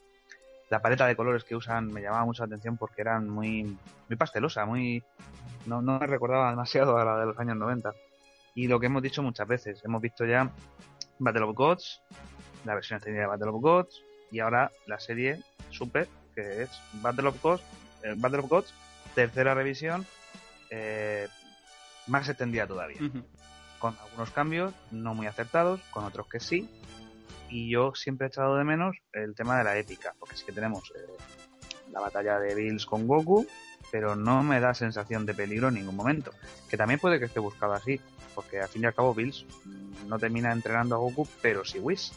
[0.70, 4.18] la paleta de colores que usan me llamaba mucho la atención porque eran muy, muy
[4.18, 5.04] pastelosa, muy
[5.66, 7.94] no, no me recordaba demasiado a la de los años 90.
[8.56, 10.52] Y lo que hemos dicho muchas veces, hemos visto ya
[11.20, 12.02] Battle of Gods,
[12.66, 16.70] la versión extendida de Battle of Gods, y ahora la serie Super, que es
[17.02, 17.64] Battle of Gods,
[18.04, 18.74] eh, Battle of Gods
[19.16, 20.06] tercera revisión,
[20.70, 21.28] eh,
[22.08, 23.00] más extendida todavía.
[23.80, 26.70] Con algunos cambios, no muy acertados, con otros que sí,
[27.50, 30.52] y yo siempre he echado de menos el tema de la épica, porque sí que
[30.52, 31.08] tenemos eh,
[31.92, 33.48] la batalla de Bills con Goku,
[33.92, 36.32] pero no me da sensación de peligro en ningún momento.
[36.70, 38.00] Que también puede que esté buscado así,
[38.36, 39.46] porque al fin y al cabo Bills
[40.08, 42.14] no termina entrenando a Goku, pero sí Whis.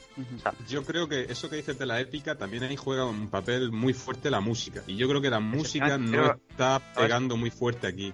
[0.68, 3.94] yo creo que eso que dices de la épica también ahí juega un papel muy
[3.94, 4.82] fuerte la música.
[4.86, 8.12] Y yo creo que la música no está pegando muy fuerte aquí.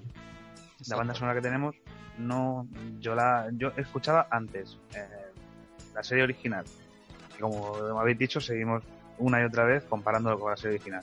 [0.87, 1.75] La banda sonora que tenemos,
[2.19, 2.69] no,
[3.01, 5.33] yo la, yo escuchaba antes eh,
[5.93, 6.65] la serie original
[7.41, 8.83] como habéis dicho, seguimos
[9.19, 11.03] una y otra vez comparándolo con la serie original.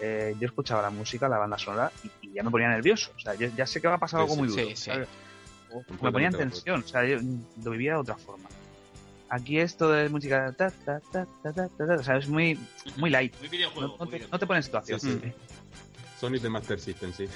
[0.00, 1.90] Eh, yo escuchaba la música, la banda sonora,
[2.22, 3.10] y, ya me ponía nervioso.
[3.16, 4.62] O sea, yo ya sé que va a pasar algo muy duro.
[6.00, 7.18] Me ponía en tensión, o sea, yo
[7.62, 8.48] lo vivía de otra forma.
[9.28, 11.26] Aquí esto de música, ta, ta, ta,
[11.98, 12.58] o sea, es muy,
[12.96, 13.38] muy light.
[13.40, 15.00] Muy videojuego, no, te, no, te, pone en situación.
[16.18, 17.28] Sonic de Master System, sí.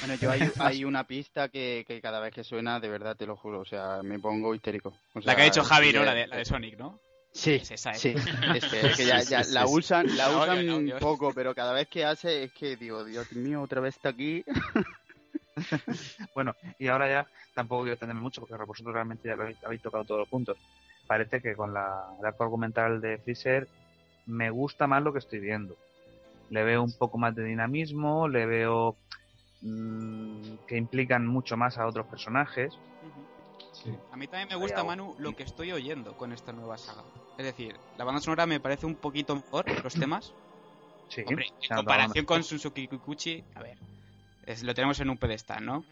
[0.00, 3.26] Bueno, yo hay, hay una pista que, que, cada vez que suena, de verdad te
[3.26, 4.92] lo juro, o sea, me pongo histérico.
[5.14, 6.04] la que ha hecho Javi, ¿no?
[6.04, 7.00] La de, la de Sonic, ¿no?
[7.32, 7.94] Sí, es esa, ¿eh?
[7.94, 8.14] sí.
[8.54, 12.44] Es que, ya, ya la usan, la usan un poco, pero cada vez que hace
[12.44, 14.44] es que digo, Dios mío, otra vez está aquí.
[16.34, 20.04] bueno, y ahora ya tampoco quiero extenderme mucho porque vosotros realmente ya lo habéis, tocado
[20.04, 20.58] todos los puntos.
[21.06, 23.66] Parece que con la, el arco argumental de Freezer
[24.26, 25.76] me gusta más lo que estoy viendo.
[26.50, 28.96] Le veo un poco más de dinamismo, le veo
[29.62, 32.74] mmm, que implican mucho más a otros personajes.
[34.12, 37.02] A mí también me gusta, Manu, lo que estoy oyendo con esta nueva saga.
[37.38, 40.32] Es decir, la banda sonora me parece un poquito mejor, los temas.
[41.08, 41.22] Sí.
[41.26, 43.76] Hombre, en comparación con Suzuki Kikuchi, a ver,
[44.62, 45.84] lo tenemos en un pedestal, ¿no?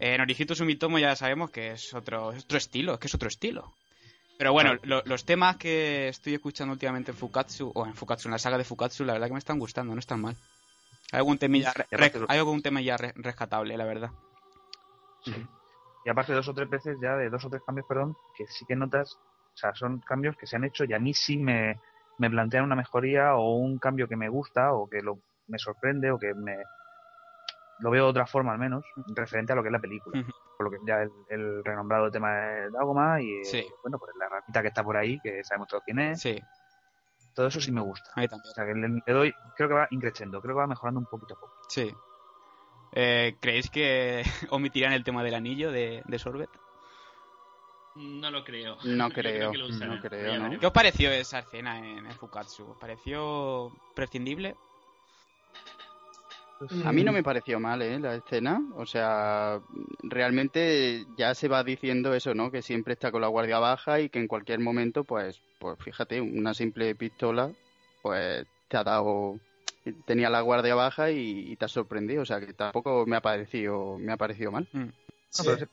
[0.00, 3.72] En Orihito Sumitomo ya sabemos que es otro, otro estilo, es que es otro estilo.
[4.36, 8.38] Pero bueno, los temas que estoy escuchando últimamente en Fukatsu, o en Fukatsu, en la
[8.38, 10.36] saga de Fukatsu, la verdad que me están gustando, no están mal.
[11.12, 11.72] Hay algún temilla,
[12.28, 14.10] hay algún tema ya rescatable, la verdad.
[15.24, 15.46] Sí.
[16.04, 18.64] Y aparte dos o tres veces ya, de dos o tres cambios, perdón, que sí
[18.66, 19.16] que notas,
[19.54, 21.80] o sea, son cambios que se han hecho y a mí sí me,
[22.18, 26.10] me plantean una mejoría o un cambio que me gusta o que lo, me sorprende
[26.10, 26.56] o que me
[27.80, 30.24] lo veo de otra forma al menos, referente a lo que es la película.
[30.56, 33.42] Por lo que ya el, renombrado tema de Dagoma y
[33.82, 36.20] bueno, pues la ramita que está por ahí, que sabemos todos quién es.
[36.20, 36.40] Sí.
[37.34, 38.10] Todo eso sí me gusta.
[38.14, 38.50] A mí también.
[38.50, 41.34] O sea, que le, doy, creo que va increciendo, creo que va mejorando un poquito
[41.34, 41.52] a poco.
[41.68, 41.92] Sí.
[42.92, 46.50] Eh, ¿Creéis que omitirán el tema del anillo de, Sorbet?
[47.96, 48.76] No lo creo.
[48.84, 52.70] No creo, no creo, ¿Qué os pareció esa escena en, Fukatsu?
[52.70, 54.56] ¿Os pareció prescindible?
[56.84, 57.98] A mí no me pareció mal, ¿eh?
[58.00, 58.60] La escena.
[58.76, 59.60] O sea,
[60.02, 62.50] realmente ya se va diciendo eso, ¿no?
[62.50, 66.20] Que siempre está con la guardia baja y que en cualquier momento, pues, pues fíjate,
[66.20, 67.52] una simple pistola,
[68.02, 69.38] pues te ha dado
[70.06, 73.98] tenía la guardia baja y, te ha sorprendido, o sea que tampoco me ha parecido,
[73.98, 74.66] me ha parecido mal.
[74.72, 74.88] Mm.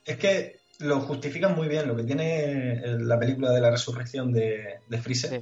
[0.06, 4.80] es que lo justifican muy bien, lo que tiene la película de la resurrección de,
[4.88, 5.42] de Freezer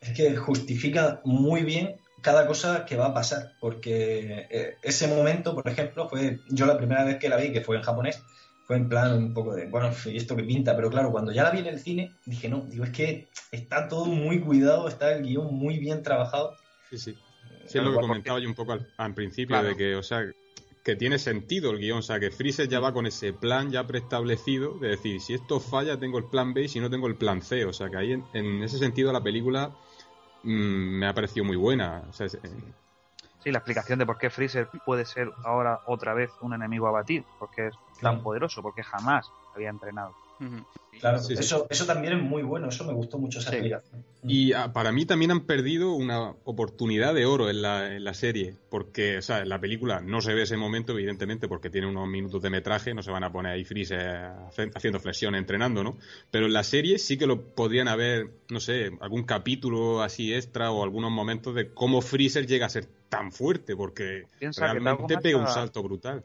[0.00, 5.54] es que justifica muy bien cada cosa que va a pasar, porque eh, ese momento,
[5.54, 8.22] por ejemplo, fue yo la primera vez que la vi, que fue en japonés,
[8.66, 11.50] fue en plan un poco de, bueno, esto que pinta, pero claro, cuando ya la
[11.50, 15.22] vi en el cine, dije, no, digo, es que está todo muy cuidado, está el
[15.22, 16.56] guion muy bien trabajado.
[16.90, 17.18] Sí, sí.
[17.66, 20.24] Sí, es lo que comentaba yo un poco al, principio, de que, o sea,
[20.86, 23.84] que tiene sentido el guion, o sea, que Freezer ya va con ese plan ya
[23.88, 27.16] preestablecido, de decir, si esto falla tengo el plan B y si no tengo el
[27.16, 29.72] plan C, o sea, que ahí en, ese sentido la película
[30.44, 32.04] mm, me ha parecido muy buena.
[32.08, 32.38] O sea, sí,
[33.42, 36.92] Sí, la explicación de por qué Freezer puede ser ahora otra vez un enemigo a
[36.92, 40.14] batir, porque es tan poderoso, porque jamás había entrenado.
[41.00, 44.02] Claro, eso, eso también es muy bueno, eso me gustó mucho esa explicación.
[44.22, 48.14] Y ah, para mí también han perdido una oportunidad de oro en la, en la
[48.14, 51.86] serie, porque o sea, en la película no se ve ese momento, evidentemente, porque tiene
[51.86, 54.32] unos minutos de metraje, no se van a poner ahí Freezer
[54.74, 55.96] haciendo flexión, entrenando, ¿no?
[56.30, 60.70] Pero en la serie sí que lo podrían haber, no sé, algún capítulo así extra
[60.70, 65.46] o algunos momentos de cómo Freezer llega a ser tan fuerte, porque realmente pega un
[65.46, 66.24] salto brutal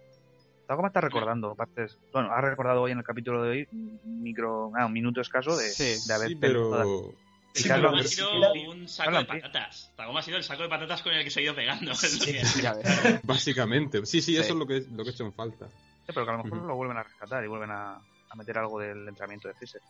[0.79, 1.97] me está recordando partes.
[2.13, 5.55] Bueno, ha recordado hoy en el capítulo de hoy un micro, ah, un minuto escaso
[5.57, 5.65] de,
[6.05, 6.29] de haber.
[6.29, 7.13] Sí, pero.
[7.53, 9.91] Sí, Tagoma ha sido un saco de patatas.
[9.97, 11.91] Tagoma ha sido el saco de patatas con el que se ha ido pegando.
[13.23, 14.05] Básicamente.
[14.05, 15.67] Sí, sí, eso es lo que, lo que he hecho en falta.
[16.05, 17.95] pero que a lo mejor lo vuelven a rescatar y vuelven a,
[18.29, 19.81] a meter algo del entrenamiento de Freezer.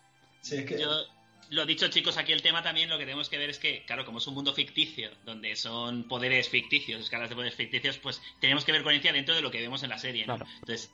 [0.42, 0.82] Sí, es que...
[0.82, 0.90] Yo,
[1.50, 4.06] lo dicho, chicos, aquí el tema también lo que tenemos que ver es que, claro,
[4.06, 8.64] como es un mundo ficticio, donde son poderes ficticios, escalas de poderes ficticios, pues tenemos
[8.64, 10.36] que ver coherencia dentro de lo que vemos en la serie, ¿no?
[10.36, 10.92] Entonces,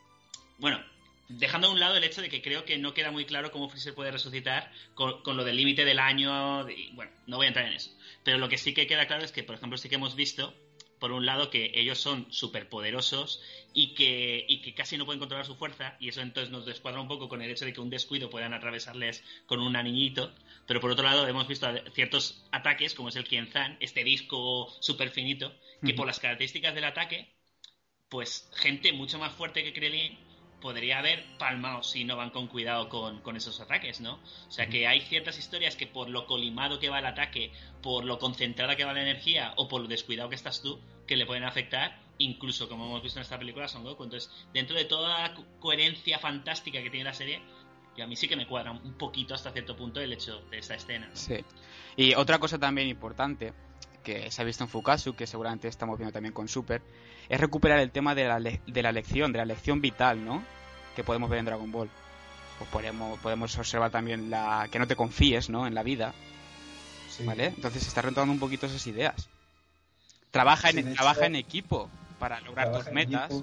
[0.57, 0.83] bueno,
[1.29, 3.69] dejando a un lado el hecho de que creo que no queda muy claro cómo
[3.69, 7.73] Freezer puede resucitar con, lo del límite del año, bueno, no voy a entrar en
[7.73, 7.91] eso.
[8.23, 10.53] Pero lo que sí que queda claro es que, por ejemplo, sí que hemos visto
[10.99, 13.41] por un lado, que ellos son súper poderosos
[13.73, 16.99] y que, y que casi no pueden controlar su fuerza, y eso entonces nos descuadra
[16.99, 20.33] un poco con el hecho de que un descuido puedan atravesarles con un anillito,
[20.65, 25.11] pero por otro lado hemos visto ciertos ataques, como es el Kienzan, este disco súper
[25.11, 25.53] finito,
[25.85, 27.27] que por las características del ataque,
[28.09, 30.17] pues gente mucho más fuerte que Krillin
[30.61, 34.19] podría haber palmado si no van con cuidado con, esos ataques, ¿no?
[34.47, 38.05] O sea que hay ciertas historias que por lo colimado que va el ataque, por
[38.05, 41.25] lo concentrada que va la energía o por lo descuidado que estás tú, que le
[41.25, 44.03] pueden afectar, incluso como hemos visto en esta película Son Goku.
[44.03, 47.41] Entonces, dentro de toda la coherencia fantástica que tiene la serie,
[47.95, 50.59] y a mí sí que me cuadra un poquito hasta cierto punto el hecho de
[50.59, 51.09] esta escena.
[51.13, 51.43] Sí.
[51.95, 53.53] Y otra cosa también importante
[54.07, 56.81] que se ha visto en Fukasu, que seguramente estamos viendo también con Super,
[57.27, 60.41] es recuperar el tema de la, de la lección, de la lección vital, ¿no?
[60.95, 61.89] Que podemos ver en Dragon Ball.
[62.57, 65.67] Pues podemos, podemos observar también la que no te confíes, ¿no?
[65.67, 66.13] En la vida.
[67.25, 67.47] ¿Vale?
[67.47, 69.27] Entonces se está retomando un poquito esas ideas.
[70.31, 73.33] Trabaja, en, trabaja en equipo para lograr tus metas.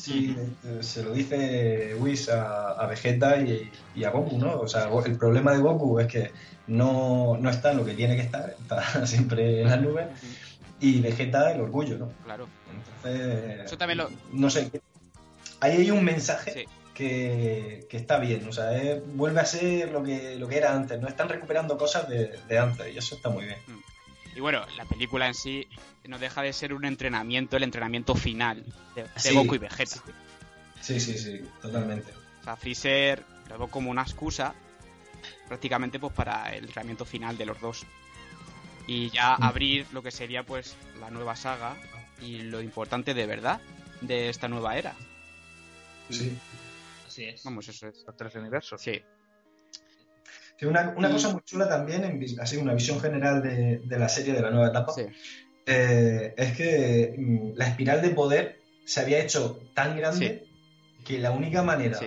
[0.00, 0.34] Sí,
[0.80, 4.60] se lo dice Whis a, Vegeta y, a Goku, ¿no?
[4.60, 6.30] O sea, el problema de Goku es que
[6.66, 10.06] no, no está en lo que tiene que estar, está siempre en las nubes,
[10.80, 12.10] y Vegeta el orgullo, ¿no?
[12.24, 12.48] Claro.
[13.04, 14.10] Entonces, Eso también lo...
[14.32, 14.70] no sé,
[15.60, 18.70] ahí hay un mensaje que, está bien, o sea,
[19.14, 22.58] vuelve a ser lo que, lo que era antes, no están recuperando cosas de, de
[22.58, 23.58] antes, y eso está muy bien.
[23.66, 23.78] Mm.
[24.34, 25.66] Y bueno, la película en sí
[26.06, 28.64] no deja de ser un entrenamiento, el entrenamiento final
[28.94, 30.02] de, Goku y Vegeta.
[30.80, 32.12] Sí, sí, sí, totalmente.
[32.40, 34.54] O sea, Freezer lo veo como una excusa
[35.48, 37.84] prácticamente pues para el entrenamiento final de los dos.
[38.86, 39.42] Y ya mm.
[39.42, 41.76] abrir lo que sería pues la nueva saga
[42.20, 43.60] y lo importante de verdad
[44.00, 44.94] de esta nueva era.
[46.08, 46.36] Sí.
[47.06, 47.42] Así es.
[47.44, 48.04] Vamos, eso es.
[48.06, 48.80] Los tres universos.
[48.80, 49.02] Sí
[50.68, 54.50] una, cosa muy chula también, en, así una visión general de, la serie de la
[54.50, 54.92] nueva etapa,
[55.66, 60.46] eh, es que mm, la espiral de poder se había hecho tan grande
[61.04, 61.98] que la única manera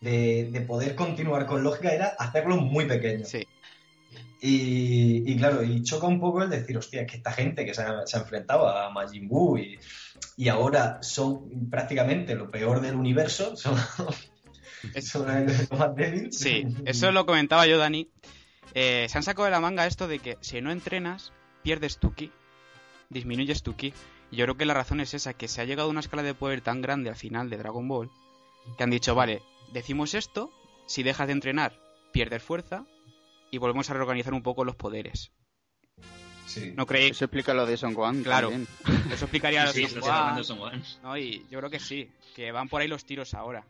[0.00, 3.24] de, poder continuar con lógica era hacerlo muy pequeño.
[4.42, 8.04] Y, claro, y choca un poco el decir, hostia, que esta gente que se ha,
[8.14, 9.78] enfrentado a Majin Buu y,
[10.36, 13.76] y, ahora son prácticamente lo peor del universo, son,
[14.94, 15.26] eso
[16.30, 18.10] Sí, eso lo comentaba yo, Dani.
[18.74, 22.14] Eh, se han sacado de la manga esto de que si no entrenas, pierdes tu
[22.14, 22.30] ki,
[23.08, 23.92] disminuyes tu ki.
[24.30, 26.22] Y yo creo que la razón es esa, que se ha llegado a una escala
[26.22, 28.10] de poder tan grande al final de Dragon Ball,
[28.76, 30.52] que han dicho, vale, decimos esto,
[30.86, 31.80] si dejas de entrenar,
[32.12, 32.86] pierdes fuerza,
[33.50, 35.32] y volvemos a reorganizar un poco los poderes.
[36.46, 36.72] Sí.
[36.76, 37.12] ¿No creéis?
[37.12, 38.22] Eso explica lo de Son Gohan.
[38.22, 38.50] Claro.
[38.50, 40.00] Eso explicaría sí, sí,
[40.44, 40.82] Son Gohan.
[41.02, 43.64] No, y yo creo que sí, que van por ahí los tiros ahora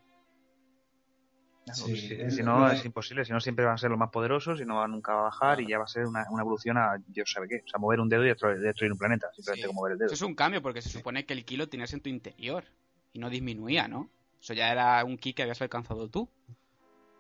[1.73, 4.77] si, no, es imposible, si no siempre van a ser los más poderosos y no
[4.77, 7.63] van nunca a bajar y ya va a ser una, evolución a yo sabe qué,
[7.65, 10.07] o sea, mover un dedo y destruir, un planeta, simplemente como mover el dedo.
[10.07, 12.65] Eso es un cambio porque se supone que el ki lo tenías en tu interior
[13.13, 14.11] y no disminuía, ¿no?
[14.41, 16.29] Eso ya era un ki que habías alcanzado tú.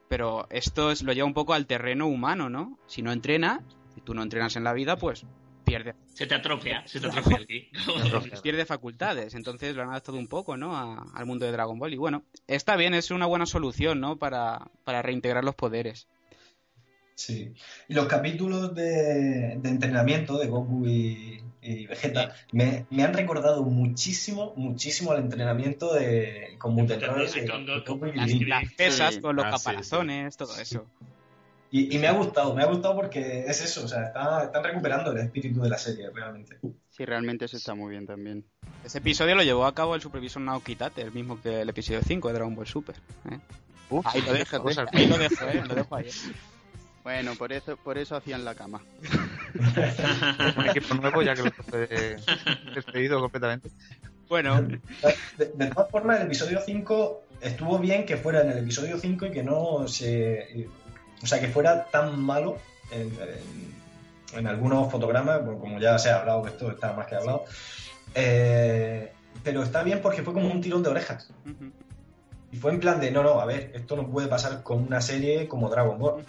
[0.09, 2.79] Pero esto es, lo lleva un poco al terreno humano, ¿no?
[2.87, 3.61] Si no entrenas,
[3.95, 5.25] si tú no entrenas en la vida, pues
[5.71, 5.95] pierde.
[6.13, 7.71] Se te atrofia, se te atrofia aquí.
[8.43, 10.77] pierde facultades, entonces lo han adaptado un poco, ¿no?
[11.15, 11.95] al mundo de Dragon Ball.
[11.95, 14.17] Y bueno, está bien, es una buena solución, ¿no?
[14.17, 16.09] Para, reintegrar los poderes.
[17.15, 17.53] Sí.
[17.89, 25.21] Y los capítulos de, entrenamiento de Goku y, Vegeta me, han recordado muchísimo, muchísimo al
[25.21, 27.29] entrenamiento de con Mutenroid.
[28.47, 30.87] Las, pesas con los caparazones, todo eso.
[31.73, 35.19] Y, me ha gustado, me ha gustado porque es eso, o sea, están recuperando el
[35.19, 36.59] espíritu de la serie, realmente.
[36.91, 38.45] Sí, realmente eso está muy bien también.
[38.85, 42.01] Ese episodio lo llevó a cabo el supervisor Naoki Tate, el mismo que el episodio
[42.03, 42.97] 5 de Dragon Ball Super.
[43.31, 43.39] ¿eh?
[44.05, 45.63] ahí lo dejo, ahí lo dejo, ¿eh?
[45.67, 46.11] lo dejo ahí.
[47.03, 48.83] Bueno, por eso, por eso hacían la cama.
[50.57, 52.17] un equipo nuevo ya que lo he
[52.75, 53.71] despedido completamente.
[54.29, 54.61] Bueno.
[55.39, 59.31] De, todas formas, el episodio 5 estuvo bien que fuera en el episodio 5 y
[59.31, 60.69] que no se.
[61.23, 62.59] O sea, que fuera tan malo
[62.91, 67.45] en, algunos fotogramas, como ya se ha hablado, esto está más que hablado.
[68.15, 71.31] Eh, pero está bien porque fue como un tirón de orejas.
[72.53, 75.01] Y fue en plan de, no, no, a ver, esto no puede pasar con una
[75.01, 76.25] serie como Dragon Ball.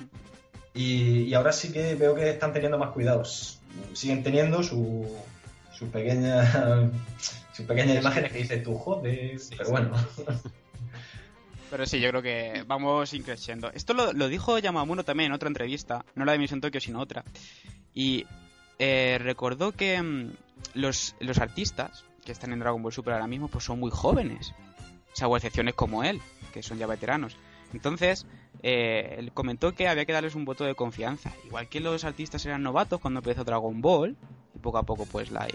[0.74, 3.60] y, ahora sí que veo que están teniendo más cuidados.
[3.94, 5.08] Siguen teniendo su,
[5.74, 6.56] sus pequeñas
[7.54, 9.92] sus pequeñas imágenes que dice tú, joder, pero bueno.
[11.72, 13.72] Pero sí, yo creo que vamos increciendo.
[13.72, 17.24] Esto lo, dijo Yamamuno también en otra entrevista, no la de Misión Tokio, sino otra.
[17.94, 18.26] Y
[18.78, 20.34] eh, recordó que mm,
[20.74, 24.54] los, los artistas que están en Dragon Ball Super ahora mismo pues son muy jóvenes.
[25.14, 26.22] O sea, excepciones como él,
[26.54, 27.38] que son ya veteranos.
[27.74, 28.26] Entonces,
[28.64, 31.32] eh, él comentó que había que darles un voto de confianza.
[31.46, 34.18] Igual que los artistas eran novatos cuando empezó Dragon Ball,
[34.62, 35.48] poco a poco pues la,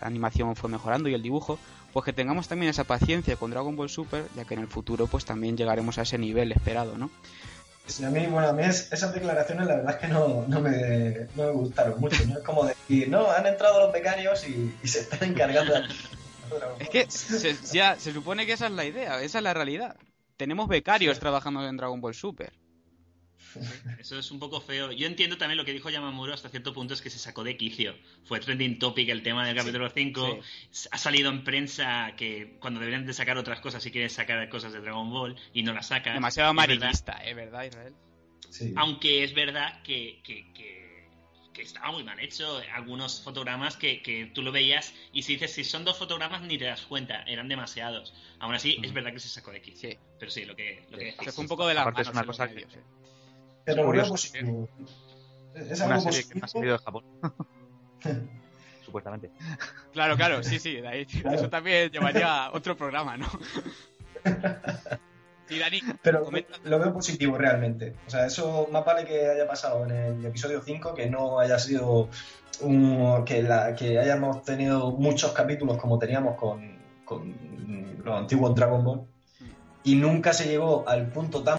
[0.00, 1.58] animación fue mejorando y el dibujo,
[1.92, 5.06] pues que tengamos también esa paciencia con Dragon Ball Super, ya que en el futuro
[5.06, 7.10] pues también llegaremos a ese nivel esperado, ¿no?
[7.86, 11.28] Sí, a mí, bueno, a mí esas declaraciones la verdad es que no, no, me,
[11.36, 12.38] no me gustaron mucho, ¿no?
[12.38, 15.82] Es como decir, no, han entrado los becarios y, se están encargando de...
[16.78, 17.06] Es que
[17.72, 19.96] ya se supone que esa es la idea, esa es la realidad
[20.38, 22.52] tenemos becarios trabajando en Dragon Ball Super.
[23.98, 24.92] Eso es un poco feo.
[24.92, 27.56] Yo entiendo también lo que dijo Yamamuro hasta cierto punto es que se sacó de
[27.56, 27.94] quicio.
[28.24, 30.40] Fue trending topic el tema del capítulo 5.
[30.90, 34.72] Ha salido en prensa que cuando deberían de sacar otras cosas si quieren sacar cosas
[34.72, 36.14] de Dragon Ball y no las sacan.
[36.14, 37.34] Demasiado amarillista, ¿eh?
[37.34, 37.94] ¿Verdad, Israel?
[38.76, 40.20] Aunque es verdad que
[41.62, 42.60] estaba muy mal hecho.
[42.74, 46.64] Algunos fotogramas que, tú lo veías y si dices si son dos fotogramas ni te
[46.64, 48.14] das cuenta, eran demasiados.
[48.38, 49.74] Aún así, es verdad que se sacó de aquí.
[49.76, 49.96] Sí.
[50.18, 52.24] Pero sí, lo que, lo que Se fue un poco de la manos es una
[52.24, 52.66] cosa que...
[53.68, 54.14] Pero curioso.
[54.14, 57.04] Es algo una serie que ha salido de Japón.
[58.84, 59.30] Supuestamente.
[59.92, 60.78] Claro, claro, sí, sí.
[60.78, 63.26] ahí, Eso también llevaría otro programa, ¿no?
[66.02, 66.30] Pero
[66.64, 67.94] lo veo positivo realmente.
[68.06, 71.58] O sea, eso más vale que haya pasado en el episodio 5, que no haya
[71.58, 72.10] sido
[72.60, 77.34] un, que, la, que hayamos tenido muchos capítulos como teníamos con, con
[78.04, 79.06] los antiguos Dragon Ball
[79.84, 81.58] y nunca se llegó al punto tan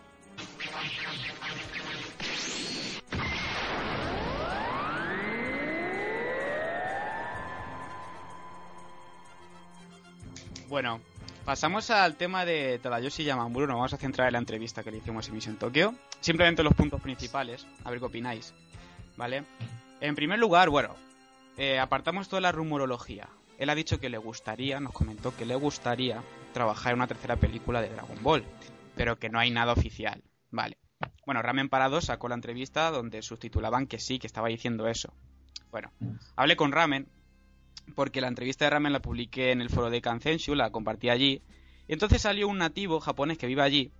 [10.70, 11.02] Bueno,
[11.50, 13.66] Pasamos al tema de Tadayoshi Yamamuro.
[13.66, 15.96] Nos vamos a centrar en la entrevista que le hicimos en Misión Tokio.
[16.20, 18.54] Simplemente los puntos principales, a ver qué opináis.
[19.18, 19.46] ¿Vale?
[20.00, 20.96] En primer lugar, bueno,
[21.58, 23.30] eh, apartamos toda la rumorología.
[23.58, 26.22] Él ha dicho que le gustaría, nos comentó que le gustaría
[26.54, 28.46] trabajar en una tercera película de Dragon Ball,
[28.96, 30.22] pero que no hay nada oficial.
[30.52, 30.78] Vale.
[31.26, 35.16] Bueno, Ramen Parado sacó la entrevista donde subtitulaban que sí, que estaba diciendo eso.
[35.72, 35.92] Bueno,
[36.36, 37.08] hablé con Ramen,
[37.96, 41.42] porque la entrevista de Ramen la publiqué en el foro de Kanzenshu, la compartí allí.
[41.88, 43.92] Y entonces salió un nativo japonés que vive allí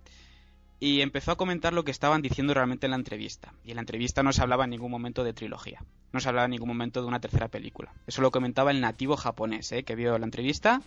[0.78, 3.52] y empezó a comentar lo que estaban diciendo realmente en la entrevista.
[3.64, 6.46] Y en la entrevista no se hablaba en ningún momento de trilogía, no se hablaba
[6.46, 7.92] en ningún momento de una tercera película.
[8.06, 9.82] Eso lo comentaba el nativo japonés, ¿eh?
[9.82, 10.80] que vio la entrevista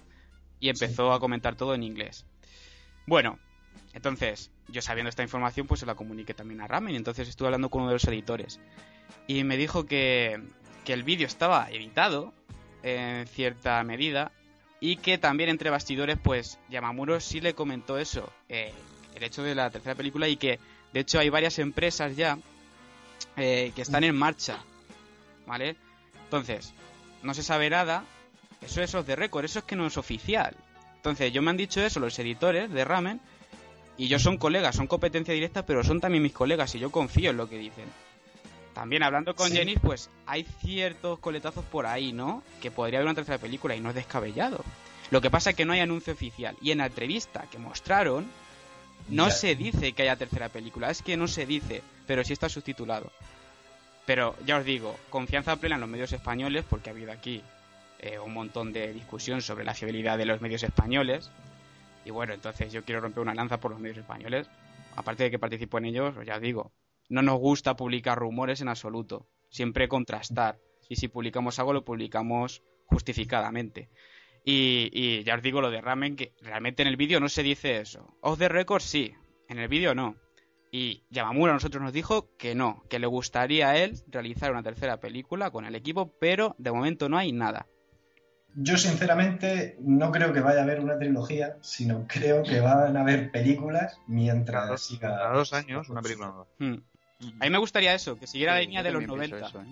[0.59, 2.25] y empezó a comentar todo en inglés.
[3.05, 3.37] Bueno,
[3.93, 6.93] entonces, yo sabiendo esta información, pues se la comuniqué también a Ramen.
[6.93, 8.59] Y entonces estuve hablando con uno de los editores.
[9.27, 10.41] Y me dijo que,
[10.85, 12.33] que el vídeo estaba editado
[12.83, 14.31] en cierta medida
[14.79, 18.73] y que también entre bastidores pues Yamamuro sí le comentó eso, eh,
[19.15, 20.59] el hecho de la tercera película y que
[20.91, 22.37] de hecho hay varias empresas ya
[23.37, 24.57] eh, que están en marcha,
[25.47, 25.75] ¿vale?
[26.25, 26.73] Entonces,
[27.23, 28.03] no se sabe nada,
[28.61, 30.55] eso es de récord, eso es que no es oficial.
[30.97, 33.19] Entonces, yo me han dicho eso los editores de Ramen
[33.97, 37.31] y yo son colegas, son competencia directa, pero son también mis colegas y yo confío
[37.31, 37.85] en lo que dicen.
[38.73, 42.43] También hablando con Jenny, pues hay ciertos coletazos por ahí, ¿no?
[42.61, 44.63] Que podría haber una tercera película y no es descabellado.
[45.11, 46.55] Lo que pasa es que no hay anuncio oficial.
[46.61, 48.25] Y en la entrevista que mostraron,
[49.09, 50.89] no se dice que haya tercera película.
[50.89, 53.11] Es que no se dice, pero sí está subtitulado.
[54.05, 57.43] Pero ya os digo, confianza plena en los medios españoles, porque ha habido aquí
[57.99, 61.29] eh, un montón de discusión sobre la fiabilidad de los medios españoles.
[62.05, 64.47] Y bueno, entonces yo quiero romper una lanza por los medios españoles.
[64.95, 66.71] Aparte de que participo en ellos, ya os digo,
[67.13, 70.57] no nos gusta publicar rumores en absoluto, siempre contrastar.
[70.89, 73.91] Y si publicamos algo, lo publicamos justificadamente.
[74.43, 77.77] Y, ya os digo lo de Ramen, que realmente en el vídeo no se dice
[77.77, 78.17] eso.
[78.21, 79.13] Off the record sí,
[79.47, 80.15] en el vídeo no.
[80.71, 84.63] Y Yamamura a nosotros nos dijo que no, que le gustaría a él realizar una
[84.63, 87.67] tercera película con el equipo, pero de momento no hay nada.
[88.55, 93.01] Yo sinceramente no creo que vaya a haber una trilogía, sino creo que van a
[93.01, 95.09] haber películas mientras cada, siga...
[95.09, 96.47] Cada dos años una película nueva.
[96.57, 96.81] Hmm.
[97.39, 99.47] A mí me gustaría eso, que siguiera la línea de los 90.
[99.47, 99.65] Eso, ¿eh?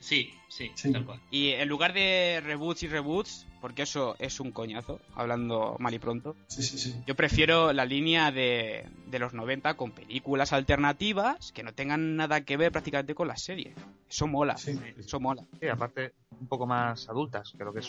[0.00, 0.90] Sí, sí, Sí.
[0.92, 1.20] tal cual.
[1.30, 6.00] Y en lugar de reboots y reboots, porque eso es un coñazo, hablando mal y
[6.00, 6.96] pronto, Sí, sí, sí.
[7.06, 12.40] yo prefiero la línea de, de los 90 con películas alternativas que no tengan nada
[12.44, 13.74] que ver prácticamente con la serie.
[14.10, 14.76] Eso mola, Sí.
[14.98, 15.44] eso mola.
[15.60, 17.88] Sí, aparte, un poco más adultas que lo que es.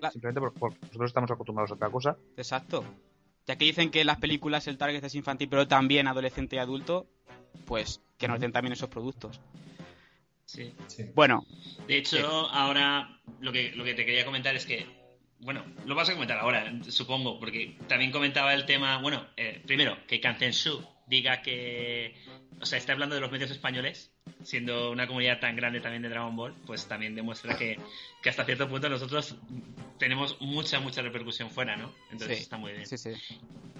[0.00, 2.16] La- Simplemente por, por- nosotros estamos acostumbrados a otra cosa.
[2.36, 2.84] Exacto.
[3.46, 7.06] Ya que dicen que las películas el target es infantil, pero también adolescente y adulto,
[7.64, 9.40] pues que nos den también esos productos.
[10.44, 10.72] Sí.
[10.86, 11.06] sí.
[11.14, 11.44] Bueno,
[11.88, 14.86] De hecho, ahora lo que, lo que te quería comentar es que,
[15.40, 19.96] bueno, lo vas a comentar ahora, supongo, porque también comentaba el tema, bueno, eh, primero,
[20.06, 22.14] que Kanzenshu diga que,
[22.60, 26.08] o sea, está hablando de los medios españoles, siendo una comunidad tan grande también de
[26.08, 27.78] Dragon Ball, pues también demuestra que,
[28.22, 29.36] que hasta cierto punto nosotros
[29.98, 31.92] tenemos mucha, mucha repercusión fuera, ¿no?
[32.10, 32.42] Entonces Sí.
[32.42, 32.86] está muy bien.
[32.86, 33.10] sí, sí.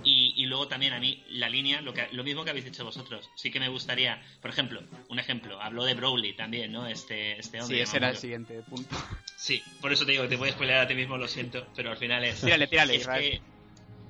[0.04, 2.84] Y, y luego también a mí, la línea, lo, que, lo mismo que habéis dicho
[2.84, 3.28] vosotros.
[3.34, 6.86] Sí que me gustaría, por ejemplo, un ejemplo, habló de Broly también, ¿no?
[6.86, 7.78] Este, este hombre.
[7.78, 8.94] Sí, ese era el siguiente punto.
[9.36, 11.66] Sí, por eso te digo que te voy a spoilear a ti mismo, lo siento,
[11.74, 12.40] pero al final es.
[12.40, 13.40] Tírale, tírale, es que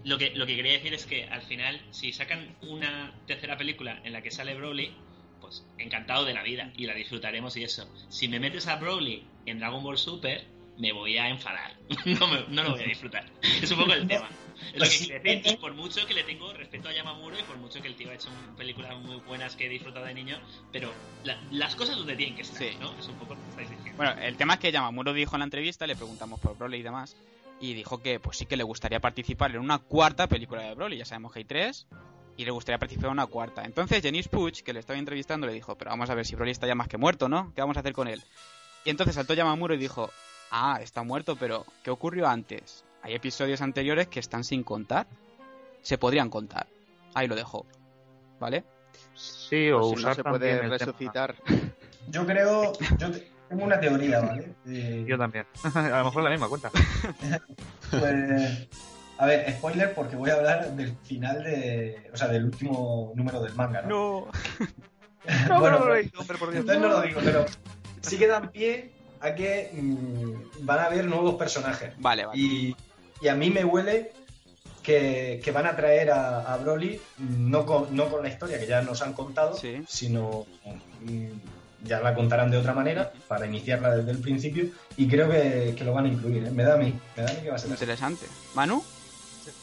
[0.06, 4.00] lo que lo que quería decir es que al final, si sacan una tercera película
[4.04, 4.92] en la que sale Broly,
[5.40, 7.92] pues encantado de la vida y la disfrutaremos y eso.
[8.08, 10.46] Si me metes a Broly en Dragon Ball Super,
[10.78, 11.74] me voy a enfadar.
[12.04, 13.26] No, me- no lo voy a disfrutar.
[13.42, 14.28] Es un poco el tema.
[14.72, 15.52] Es lo que quiero decir.
[15.52, 18.10] Y por mucho que le tengo respeto a Yamamuro y por mucho que el tío
[18.10, 20.38] ha hecho películas muy buenas que he disfrutado de niño,
[20.72, 20.90] pero
[21.24, 22.70] la- las cosas donde tienen que estar, Sí.
[22.80, 22.96] ¿no?
[22.98, 23.96] Es un poco lo que estáis diciendo.
[23.96, 26.82] Bueno, el tema es que Yamamuro dijo en la entrevista, le preguntamos por Broly y
[26.82, 27.16] demás,
[27.60, 30.98] y dijo que pues sí que le gustaría participar en una cuarta película de Broly.
[30.98, 31.86] Ya sabemos que hay tres,
[32.36, 33.64] y le gustaría participar en una cuarta.
[33.64, 36.50] Entonces Janice Puch, que le estaba entrevistando, le dijo, pero vamos a ver si Broly
[36.50, 37.52] está ya más que muerto, ¿no?
[37.54, 38.22] ¿Qué vamos a hacer con él?
[38.84, 40.10] Y entonces saltó Yamamuro y dijo,
[40.50, 42.84] ah, está muerto, pero ¿qué ocurrió antes?
[43.02, 45.06] Hay episodios anteriores que están sin contar.
[45.82, 46.66] Se podrían contar.
[47.14, 47.64] Ahí lo dejó.
[48.38, 48.64] ¿Vale?
[49.14, 51.34] Sí, o Pues si no usar se puede tema- resucitar.
[52.08, 54.54] Yo creo, yo te- tengo una teoría, ¿vale?
[54.66, 55.46] Eh, Yo también.
[55.74, 56.70] a lo mejor la misma cuenta.
[57.90, 58.68] pues,
[59.18, 63.40] a ver, spoiler porque voy a hablar del final de, o sea, del último número
[63.42, 63.88] del manga, ¿no?
[63.88, 64.28] No.
[65.58, 66.60] bueno, no, pues, no, hombre, por Dios.
[66.60, 67.46] entonces no lo digo, pero
[68.00, 68.90] sí que dan pie
[69.20, 71.92] a que mm, van a haber nuevos personajes.
[71.98, 72.38] Vale, vale.
[72.38, 72.76] Y,
[73.20, 74.12] y a mí me huele
[74.82, 78.66] que, que van a traer a, a Broly no con, no con la historia que
[78.66, 79.82] ya nos han contado, Sí.
[79.88, 80.46] sino
[81.00, 81.26] mm,
[81.86, 85.84] ya la contarán de otra manera para iniciarla desde el principio y creo que, que
[85.84, 86.44] lo van a incluir.
[86.44, 86.50] ¿eh?
[86.50, 87.82] Me da a mí, me da a mí que va a ser así.
[87.82, 88.26] Interesante.
[88.54, 88.82] ¿Manu?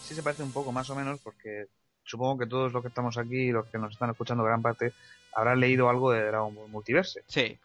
[0.04, 1.68] Sí se parece un poco, más o menos, porque
[2.04, 4.94] supongo que todos los que estamos aquí, los que nos están escuchando gran parte,
[5.34, 7.24] habrán leído algo de Dragon Ball Multiverse.
[7.28, 7.60] Sí.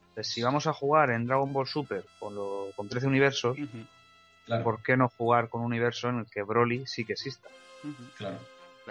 [0.00, 3.56] Entonces, si vamos a jugar en Dragon Ball Super con, lo, con 13 universos,
[4.46, 7.48] Claro, ¿por qué no jugar con un universo en el que Broly sí que exista?
[8.16, 8.38] claro.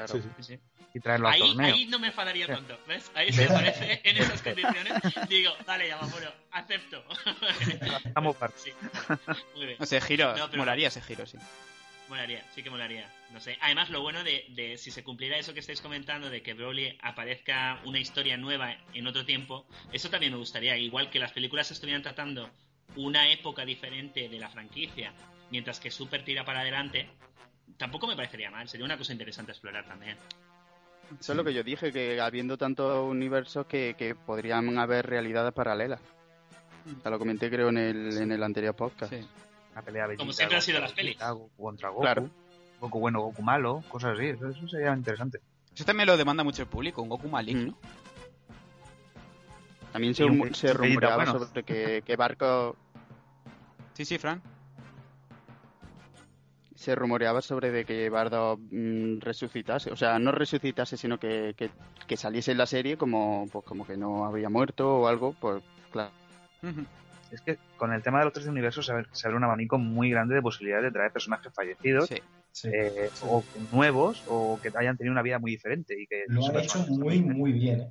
[0.05, 0.21] Claro.
[0.21, 0.43] Sí, sí.
[0.55, 0.59] Sí.
[0.93, 1.75] Y traerlo al Ahí, torneo.
[1.75, 3.11] ahí no me enfadaría tanto, ¿ves?
[3.13, 4.93] Ahí se aparece en esas condiciones.
[5.29, 7.03] Digo, vale, Yamamuro, acepto.
[8.05, 8.61] Estamos partes.
[8.63, 8.71] Sí,
[9.55, 9.77] muy bien.
[9.79, 10.35] No sé, giro.
[10.35, 11.37] No, pero- Molaría ese giro, sí.
[12.07, 13.07] Molaría, sí que molaría.
[13.31, 13.57] No sé.
[13.61, 16.97] Además, lo bueno de, de si se cumpliera eso que estáis comentando, de que Broly
[17.03, 20.75] aparezca una historia nueva en otro tiempo, eso también me gustaría.
[20.75, 22.49] Igual que las películas estuvieran tratando
[22.95, 25.13] una época diferente de la franquicia,
[25.51, 27.07] mientras que Super tira para adelante,
[27.79, 28.69] tampoco me parecería mal.
[28.69, 30.15] Sería una cosa interesante explorar también.
[31.19, 35.51] Eso es lo que yo dije, que habiendo tantos universos que, que podrían haber realidades
[35.53, 35.99] paralelas.
[36.99, 39.11] O sea, lo comenté creo en el, en el anterior podcast.
[39.11, 39.27] Sí.
[39.71, 41.17] Una pelea Como siempre han sido las pelis.
[41.17, 42.01] Goku contra Goku.
[42.01, 42.29] Claro.
[42.79, 44.27] Goku bueno, Goku malo, cosas así.
[44.27, 45.39] Eso, eso sería interesante.
[45.73, 47.75] Eso también lo demanda mucho el público, un Goku maligno.
[49.91, 51.39] También se, un rumo- Vegeta se rumoreaba bueno.
[51.39, 52.75] sobre que, que Barco
[53.93, 54.41] Sí, sí, Fran.
[56.79, 61.69] Se rumoreaba sobre de que Bardo mm, resucitase, o sea, no resucitase, sino que, que,
[62.07, 65.61] que saliese en la serie como pues como que no había muerto o algo, pues
[65.91, 66.11] claro.
[67.31, 69.77] Es que con el tema de los 13 universos se abre, se abre un abanico
[69.77, 72.15] muy grande de posibilidades de traer personajes fallecidos, Sí.
[72.51, 72.69] Sí.
[72.73, 76.01] eh, o nuevos, o que hayan tenido una vida muy diferente.
[76.01, 77.89] y que Lo han hecho muy, muy bien.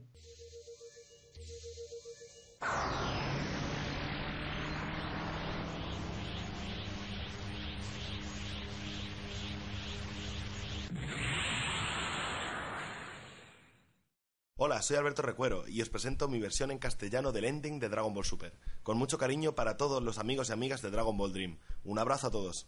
[14.82, 18.24] Soy Alberto Recuero y os presento mi versión en castellano del ending de Dragon Ball
[18.24, 18.52] Super.
[18.82, 21.58] Con mucho cariño para todos los amigos y amigas de Dragon Ball Dream.
[21.84, 22.66] Un abrazo a todos.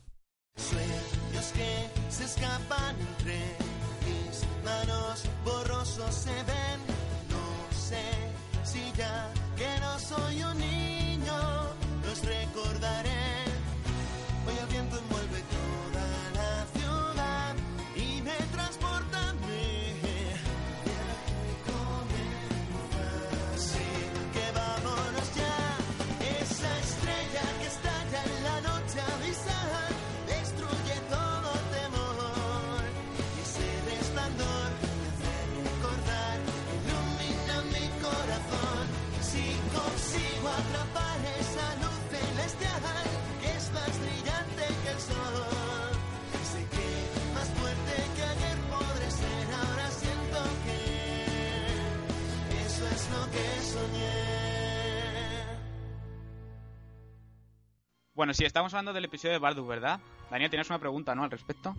[58.20, 59.98] Bueno, sí, estamos hablando del episodio de Bardus, ¿verdad?
[60.30, 61.24] Daniel, tienes una pregunta, ¿no?
[61.24, 61.74] Al respecto.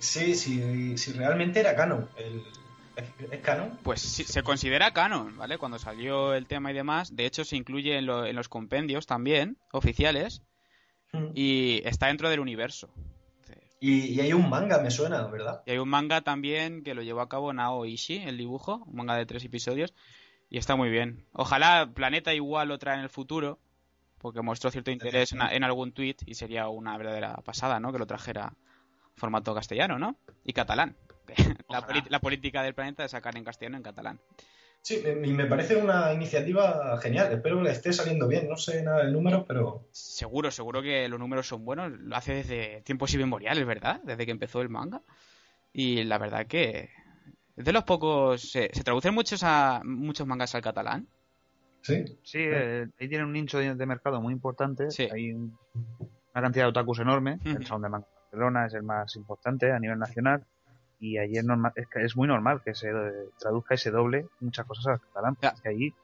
[0.00, 2.08] Sí, sí, si realmente era canon.
[2.96, 3.78] ¿Es, canon?
[3.84, 5.58] Pues sí, se considera canon, ¿vale?
[5.58, 7.14] Cuando salió el tema y demás.
[7.14, 10.42] De hecho, se incluye en, los compendios también, oficiales.
[11.12, 11.28] Hmm.
[11.36, 12.92] Y está dentro del universo.
[13.78, 15.62] Y, hay un manga, me suena, ¿verdad?
[15.66, 18.96] Y hay un manga también que lo llevó a cabo Nao Ishii, el dibujo, un
[18.96, 19.94] manga de tres episodios,
[20.48, 21.28] y está muy bien.
[21.32, 23.60] Ojalá Planeta igual lo trae en el futuro,
[24.20, 27.92] porque mostró cierto interés en, algún tweet y sería una verdadera pasada, ¿no?
[27.92, 28.52] Que lo trajera
[29.16, 30.18] formato castellano, ¿no?
[30.44, 30.96] Y catalán.
[32.08, 34.20] la, política del planeta de sacar en castellano en catalán.
[34.82, 37.32] Sí, y me parece una iniciativa genial.
[37.32, 38.48] Espero que le esté saliendo bien.
[38.48, 39.86] No sé nada del número, pero.
[39.92, 41.92] Seguro, seguro que los números son buenos.
[41.92, 44.00] Lo hace desde tiempos inmemoriales, ¿verdad?
[44.04, 45.02] Desde que empezó el manga.
[45.72, 46.90] Y la verdad que.
[47.56, 48.40] Es de los pocos.
[48.40, 51.08] Se, traducen muchos, a, muchos mangas al catalán.
[51.82, 52.04] Sí.
[52.22, 54.88] Sí, eh, ahí tienen un nicho de, mercado muy importante.
[55.12, 55.52] Hay una
[56.32, 57.38] cantidad de otakus enorme.
[57.44, 60.44] El Sound de Barcelona es el más importante a nivel nacional.
[60.98, 62.90] Y allí es, normal, es, muy normal que se
[63.38, 65.36] traduzca ese doble muchas cosas al catalán.
[65.62, 65.94] Que ahí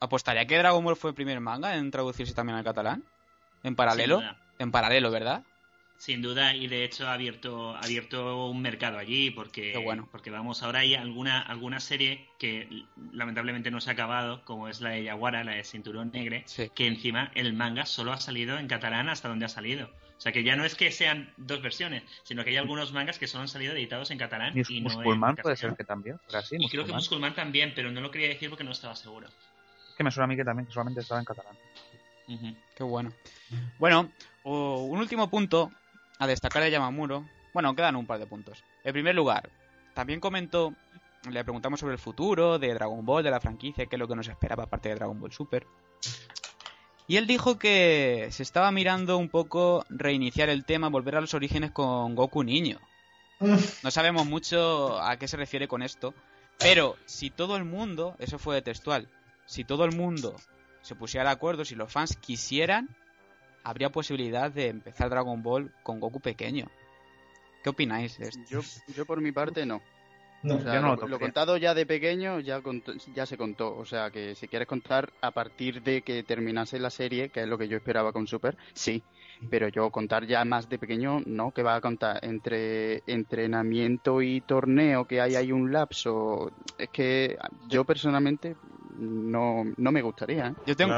[0.00, 3.04] ¿Apostaría que Dragon Ball fue el primer manga en traducirse también al catalán?
[3.62, 4.20] ¿En paralelo?
[4.58, 5.44] En paralelo, ¿verdad?
[6.02, 10.08] Sin duda, y de hecho ha abierto, abierto un mercado allí, porque, bueno.
[10.10, 12.68] porque vamos, ahora hay alguna, alguna serie que
[13.12, 16.44] lamentablemente no se ha acabado, como es la de Yaguara, la de Cinturón Negre,
[16.74, 19.90] que encima el manga solo ha salido en catalán hasta donde ha salido.
[20.16, 23.20] O sea que ya no es que sean dos versiones, sino que hay algunos mangas
[23.20, 24.54] que solo han salido editados en catalán.
[24.58, 26.18] Y, no en puede ser que también.
[26.50, 29.28] y creo que Musculman también, pero no lo quería decir porque no estaba seguro.
[29.28, 31.56] Es que me suena a mí que también que solamente estaba en catalán.
[32.74, 33.12] Qué bueno.
[33.78, 34.10] Bueno,
[34.42, 35.70] un último punto
[36.22, 38.62] a destacar de Yamamuro, bueno, quedan un par de puntos.
[38.84, 39.50] En primer lugar,
[39.92, 40.72] también comentó,
[41.28, 44.14] le preguntamos sobre el futuro de Dragon Ball, de la franquicia, qué es lo que
[44.14, 45.66] nos esperaba aparte de Dragon Ball Super.
[47.08, 51.34] Y él dijo que se estaba mirando un poco reiniciar el tema, volver a los
[51.34, 52.78] orígenes con Goku niño.
[53.40, 56.14] No sabemos mucho a qué se refiere con esto,
[56.60, 59.08] pero si todo el mundo, eso fue textual,
[59.44, 60.36] si todo el mundo
[60.82, 62.88] se pusiera de acuerdo, si los fans quisieran,
[63.64, 66.66] habría posibilidad de empezar Dragon Ball con Goku pequeño.
[67.62, 68.42] ¿Qué opináis de esto?
[68.48, 68.60] Yo,
[68.94, 69.80] yo por mi parte no.
[70.42, 72.60] No, no lo, contado ya de pequeño ya,
[73.14, 73.76] ya se contó.
[73.76, 77.48] O sea, que si quieres contar a partir de que terminase la serie, que es
[77.48, 79.04] lo que yo esperaba con Super, sí.
[79.50, 81.50] Pero yo contar ya más de pequeño, no.
[81.50, 86.52] Que va a contar entre entrenamiento y torneo, que hay ahí un lapso.
[86.78, 87.36] Es que
[87.68, 88.56] yo personalmente
[88.98, 90.48] no, no me gustaría.
[90.48, 90.54] ¿eh?
[90.66, 90.94] Yo tengo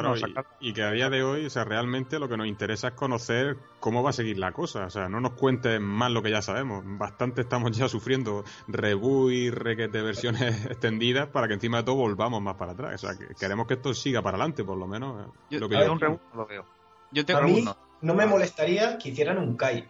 [0.61, 3.57] y, que a día de hoy, o sea, realmente lo que nos interesa es conocer
[3.81, 4.87] cómo va a seguir la cosa.
[4.87, 6.83] O sea, no nos cuentes más lo que ya sabemos.
[6.85, 12.43] Bastante estamos ya sufriendo reboot y requete versiones extendidas para que encima de todo volvamos
[12.43, 13.03] más para atrás.
[13.03, 15.29] O sea, que queremos que esto siga para adelante, por lo menos.
[15.51, 15.93] Yo, lo que yo...
[15.93, 16.65] un lo veo.
[17.13, 17.65] Yo tengo mí
[18.05, 19.89] no me molestaría que hicieran un Kai.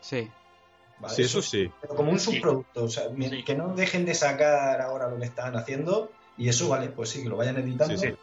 [0.00, 0.30] Sí.
[1.08, 1.70] sí, eso, sí.
[1.80, 3.04] Pero como un subproducto, o sea,
[3.44, 7.24] que no dejen de sacar ahora lo que están haciendo y eso, vale, pues sí,
[7.24, 7.96] que lo vayan editando.
[7.96, 8.14] Sí, sí.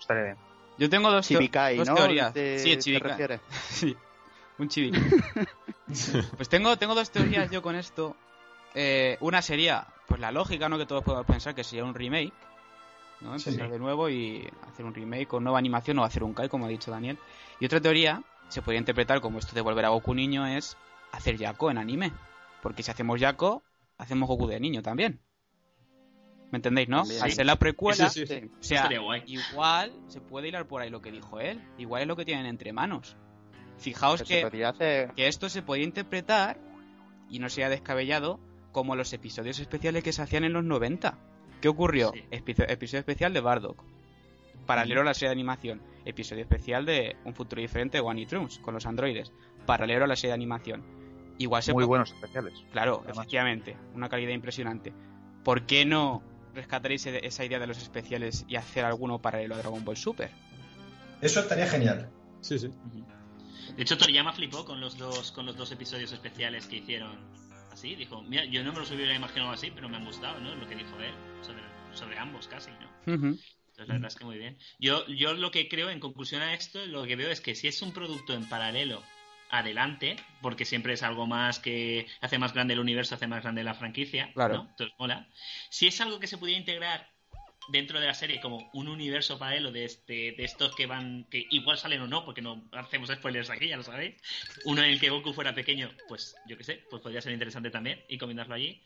[0.00, 0.36] Estaría bien.
[0.78, 1.94] Yo tengo dos, Chibikai, dos ¿no?
[1.96, 2.32] teorías.
[2.34, 3.40] sí, Chibikai.
[3.68, 3.96] sí,
[4.58, 5.02] un Chibikai.
[6.36, 8.16] pues tengo, tengo dos teorías yo con esto.
[8.76, 10.78] Eh, una sería, pues la lógica, ¿no?
[10.78, 12.32] Que todos podemos pensar que sería un remake.
[13.20, 13.34] ¿no?
[13.34, 16.66] Empezar de nuevo y hacer un remake con nueva animación o hacer un Kai, como
[16.66, 17.18] ha dicho Daniel.
[17.58, 20.76] Y otra teoría se podría interpretar como esto de volver a Goku niño es
[21.12, 22.12] hacer Yako en anime.
[22.62, 23.62] Porque si hacemos Yako,
[23.98, 25.20] hacemos Goku de niño también.
[26.50, 27.02] ¿Me entendéis, no?
[27.20, 28.10] Al ser la precuela, o
[28.60, 28.88] sea,
[29.26, 31.60] igual se puede hilar por ahí lo que dijo él.
[31.78, 33.16] Igual es lo que tienen entre manos.
[33.76, 36.60] Fijaos que, que esto se podía interpretar,
[37.28, 38.38] y no sea descabellado,
[38.70, 41.18] como los episodios especiales que se hacían en los 90.
[41.60, 42.12] ¿Qué ocurrió?
[42.30, 43.82] episodio especial de Bardock.
[44.66, 45.82] Paralelo a la serie de animación.
[46.04, 49.32] Episodio especial de Un futuro diferente de One Trunks con los androides.
[49.66, 50.82] Paralelo a la serie de animación.
[51.38, 52.54] Igual se Muy buenos especiales.
[52.70, 53.76] Claro, efectivamente.
[53.94, 54.92] Una calidad impresionante.
[55.42, 56.22] ¿Por qué no
[56.54, 60.30] rescataréis esa idea de los especiales y hacer alguno paralelo a Dragon Ball Super.
[61.20, 62.10] Eso estaría genial.
[62.40, 62.70] Sí, sí.
[63.76, 67.18] De hecho, Toriyama flipó con los dos, con los dos episodios especiales que hicieron
[67.72, 67.94] así.
[67.94, 70.54] Dijo, mira, yo no me los hubiera imaginado así, pero me han gustado, ¿no?
[70.54, 72.70] Lo que dijo él sobre, sobre ambos casi,
[73.06, 73.36] ¿no?
[73.74, 74.56] Entonces, la verdad es que muy bien.
[74.78, 77.66] Yo, yo lo que creo, en conclusión a esto, lo que veo es que si
[77.66, 79.02] es un producto en paralelo
[79.50, 83.64] adelante, porque siempre es algo más que hace más grande el universo, hace más grande
[83.64, 84.54] la franquicia, Claro.
[84.54, 84.68] ¿no?
[84.70, 85.28] Entonces, mola.
[85.70, 87.10] Si es algo que se pudiera integrar
[87.68, 91.44] dentro de la serie como un universo paralelo de, este, de estos que van, que
[91.50, 94.14] igual salen o no, porque no hacemos spoilers aquí, ya lo sabéis.
[94.66, 97.70] Uno en el que Goku fuera pequeño, pues yo qué sé, pues podría ser interesante
[97.70, 98.80] también y combinarlo allí.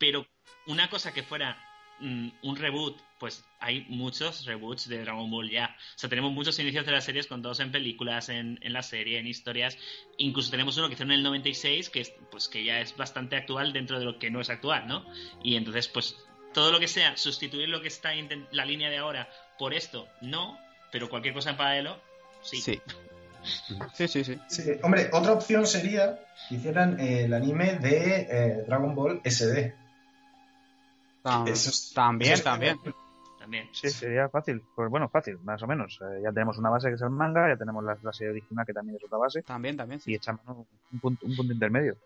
[0.00, 0.26] Pero
[0.66, 5.76] una cosa que fuera mm, un reboot, pues hay muchos reboots de Dragon Ball ya.
[5.94, 9.18] O sea, tenemos muchos inicios de las series contados en películas, en, en la serie,
[9.18, 9.78] en historias.
[10.18, 13.36] Incluso tenemos uno que hicieron en el 96, que, es, pues, que ya es bastante
[13.36, 15.04] actual dentro de lo que no es actual, ¿no?
[15.42, 16.16] Y entonces, pues
[16.52, 19.28] todo lo que sea sustituir lo que está en la línea de ahora
[19.58, 20.58] por esto, no,
[20.90, 22.00] pero cualquier cosa en paralelo,
[22.42, 22.60] sí.
[22.60, 22.80] Sí.
[23.94, 24.38] Sí, sí, sí.
[24.46, 29.74] Sí, hombre, otra opción sería que hicieran eh, el anime de eh, Dragon Ball SD.
[31.22, 32.78] Tam- Eso es- también, eso es- también.
[33.38, 33.68] También.
[33.72, 34.62] Sí, sería fácil.
[34.76, 35.98] Pues bueno, fácil, más o menos.
[36.00, 38.64] Eh, ya tenemos una base que es el manga, ya tenemos la, la serie original
[38.64, 39.98] que también es otra base, También, también.
[40.00, 40.14] y Sí.
[40.14, 40.42] echamos
[40.92, 41.96] un punto, un punto intermedio.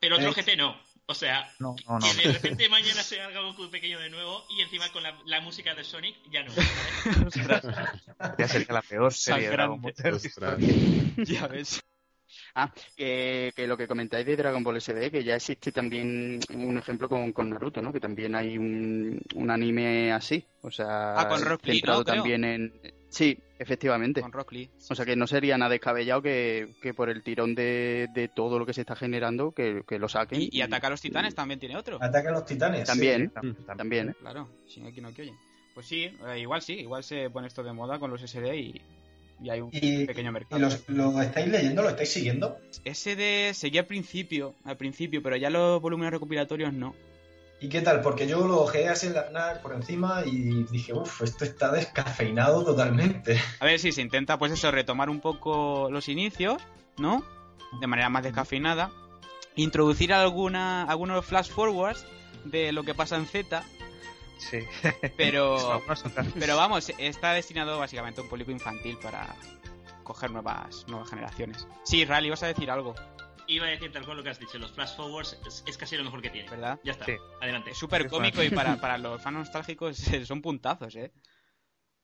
[0.00, 0.74] Pero otro Eh, GT no.
[1.06, 2.06] O sea, No, no, no.
[2.20, 5.40] que de repente mañana se haga Goku pequeño de nuevo y encima con la, la
[5.40, 6.52] música de Sonic, ya no.
[8.38, 9.94] Ya sería la peor serie de Dragon Ball.
[11.26, 11.82] Ya ves.
[12.54, 16.78] Ah, que, que lo que comentáis de Dragon Ball SD, que ya existe también un
[16.78, 17.92] ejemplo con, con Naruto, ¿no?
[17.92, 22.04] Que también hay un, un anime así, o sea, Ah, con Rock Lee, centrado ¿no?
[22.04, 22.72] También en...
[23.08, 24.20] Sí, efectivamente.
[24.20, 24.70] Con Rock Lee.
[24.88, 28.56] O sea que no sería nada descabellado que, que por el tirón de, de todo
[28.58, 30.40] lo que se está generando, que, que lo saquen.
[30.40, 31.98] Y, y Ataca a los Titanes también tiene otro.
[32.00, 32.86] Ataque a los titanes.
[32.86, 34.16] También, También, también.
[34.20, 35.36] Claro, Shingeki no Kyojin.
[35.74, 38.80] Pues sí, eh, igual sí, igual se pone esto de moda con los SD y,
[39.42, 40.60] y hay un Y, pequeño ¿y mercado.
[40.60, 41.82] los- lo estáis leyendo?
[41.82, 42.58] ¿Lo estáis siguiendo?
[42.84, 46.94] SD seguía al principio, al principio, pero ya los volúmenes recopilatorios no.
[47.62, 48.00] ¿Y qué tal?
[48.00, 51.70] Porque yo lo ojeé así en la FNAC por encima y dije, uff, esto está
[51.70, 53.38] descafeinado totalmente.
[53.60, 56.62] A ver si se intenta, pues eso, retomar un poco los inicios,
[56.96, 57.22] ¿no?
[57.80, 58.90] De manera más descafeinada.
[59.56, 62.04] Introducir alguna, algunos flash forwards
[62.46, 63.62] de lo que pasa en Z,
[64.40, 64.58] Sí.
[65.16, 65.82] pero,
[66.38, 69.34] pero vamos, está destinado básicamente a un público infantil para
[70.02, 71.68] coger nuevas, nuevas generaciones.
[71.84, 72.94] Sí, Rally, vas a decir algo,
[73.46, 75.96] Iba a decir tal cual lo que has dicho, los flash forwards es, es casi
[75.96, 76.48] lo mejor que tiene.
[76.48, 76.78] ¿verdad?
[76.84, 77.16] Ya está, Sí.
[77.40, 77.72] adelante.
[77.72, 81.12] Es súper cómico y para, para los fans nostálgicos son puntazos, ¿eh?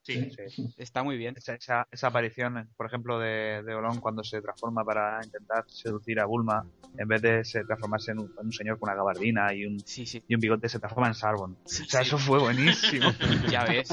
[0.07, 0.31] Sí.
[0.49, 0.75] Sí.
[0.79, 1.35] Está muy bien.
[1.37, 6.21] Esa, esa, esa aparición, por ejemplo, de, de Olón cuando se transforma para intentar seducir
[6.21, 6.65] a Bulma,
[6.99, 9.81] en vez de se transformarse en un, en un señor con una gabardina y un,
[9.81, 10.23] Sí, sí.
[10.29, 11.57] y un bigote, se transforma en Sarbon.
[11.65, 12.07] Sí, O sea, sí.
[12.09, 13.13] eso fue buenísimo.
[13.51, 13.89] Ya ves.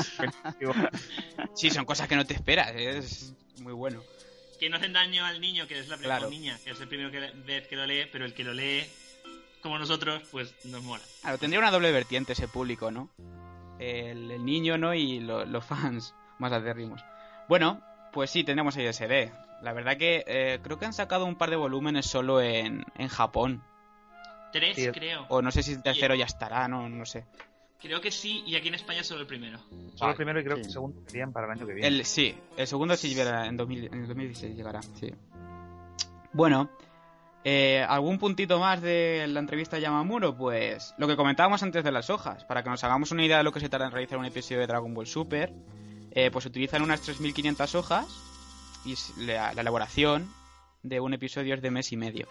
[1.56, 4.02] Sí, son cosas que no te esperas, es muy bueno.
[4.60, 6.30] Que no hacen daño al niño, que es la primera Claro.
[6.32, 8.84] niña, que es el primero que, vez que lo lee, pero el que lo lee,
[9.62, 11.04] como nosotros, pues nos mola.
[11.22, 13.10] Claro, tendría una doble vertiente ese público, ¿no?
[13.80, 14.94] El, el niño, ¿no?
[14.94, 17.04] Y lo- los fans más acérrimos.
[17.50, 19.32] Bueno, pues sí, tenemos ahí SD.
[19.62, 23.08] La verdad que eh, creo que han sacado un par de volúmenes solo en, en
[23.08, 23.64] Japón.
[24.52, 24.88] Tres, Sí.
[24.92, 25.26] creo.
[25.30, 27.26] O no sé si el tercero ya estará, no, no sé.
[27.82, 29.60] Creo que sí, y aquí en España solo el primero.
[29.96, 31.88] Solo el primero y creo que el segundo querían para el año que viene.
[31.88, 35.14] El, sí, el segundo sí llegará en, 2000 en el 2016 llegará, sí.
[36.34, 36.70] Bueno,
[37.46, 40.36] eh, ¿algún puntito más de la entrevista a Yamamuro?
[40.36, 43.44] Pues lo que comentábamos antes de las hojas, para que nos hagamos una idea de
[43.44, 45.54] lo que se tarda en realizar un episodio de Dragon Ball Super,
[46.12, 48.06] eh, pues utilizan unas 3.500 hojas
[48.86, 50.32] y la, la elaboración
[50.84, 52.28] de un episodio es de mes y medio.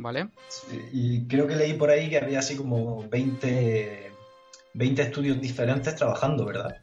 [0.00, 0.28] ¿Vale?
[0.48, 4.12] Sí, Y creo que leí por ahí que había así como 20,
[4.74, 6.76] 20 estudios diferentes trabajando, ¿verdad?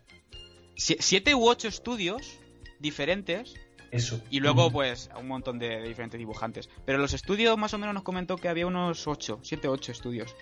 [0.75, 2.37] Sie- siete u ocho estudios
[2.79, 3.55] diferentes
[3.95, 4.21] Eso.
[4.29, 6.69] Y luego, pues, un montón de, de diferentes dibujantes.
[6.85, 10.35] Pero los estudios, más o menos, nos comentó que había unos 8, 7, 8 estudios.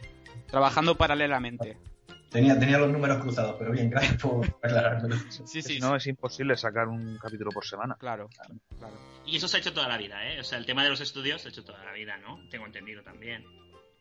[0.47, 1.77] Trabajando paralelamente.
[2.29, 5.15] Tenía, tenía los números cruzados, pero bien, gracias por aclarármelo.
[5.45, 7.95] Sí, si no, es imposible sacar un capítulo por semana.
[7.99, 8.27] Claro,
[8.79, 8.95] claro.
[9.25, 10.39] Y eso se ha hecho toda la vida, ¿eh?
[10.39, 12.39] O sea, el tema de los estudios se ha hecho toda la vida, ¿no?
[12.49, 13.45] Tengo entendido también.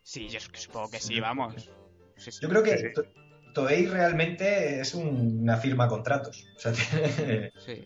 [0.03, 1.69] Sí, yo supongo que sí, vamos.
[2.17, 2.39] Sí, sí.
[2.41, 2.93] Yo creo que Sí, sí.
[2.95, 3.05] To-
[3.53, 6.43] Toei realmente es un- una firma a contratos.
[6.57, 7.85] O sea, tiene- Sí.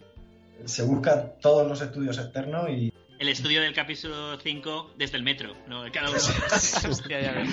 [0.65, 5.55] Se busca todos los estudios externos y El estudio del capítulo 5 desde el metro,
[5.67, 5.85] ¿no?
[5.93, 6.19] Cada uno.
[6.91, 7.51] Hostia, ya ves.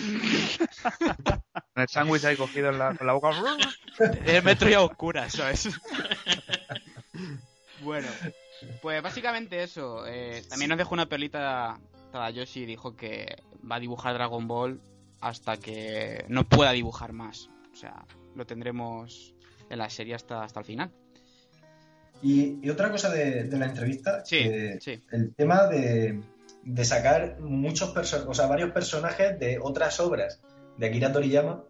[1.73, 3.31] Con el sándwich ahí cogido en la, con la boca.
[4.25, 5.69] El metro ya oscura, ¿sabes?
[7.81, 8.07] bueno,
[8.81, 10.05] pues básicamente eso.
[10.07, 11.79] eh, también nos dejó una perlita
[12.11, 13.37] Tadayoshi y dijo que
[13.69, 14.81] va a dibujar Dragon Ball
[15.21, 17.49] hasta que no pueda dibujar más.
[17.71, 19.33] O sea, lo tendremos
[19.69, 20.91] en la serie hasta, hasta el final.
[22.23, 26.21] Y, otra cosa de, la entrevista, sí, el tema de,
[26.83, 30.41] sacar muchos o sea, varios personajes de otras obras
[30.77, 31.63] de Akira Toriyama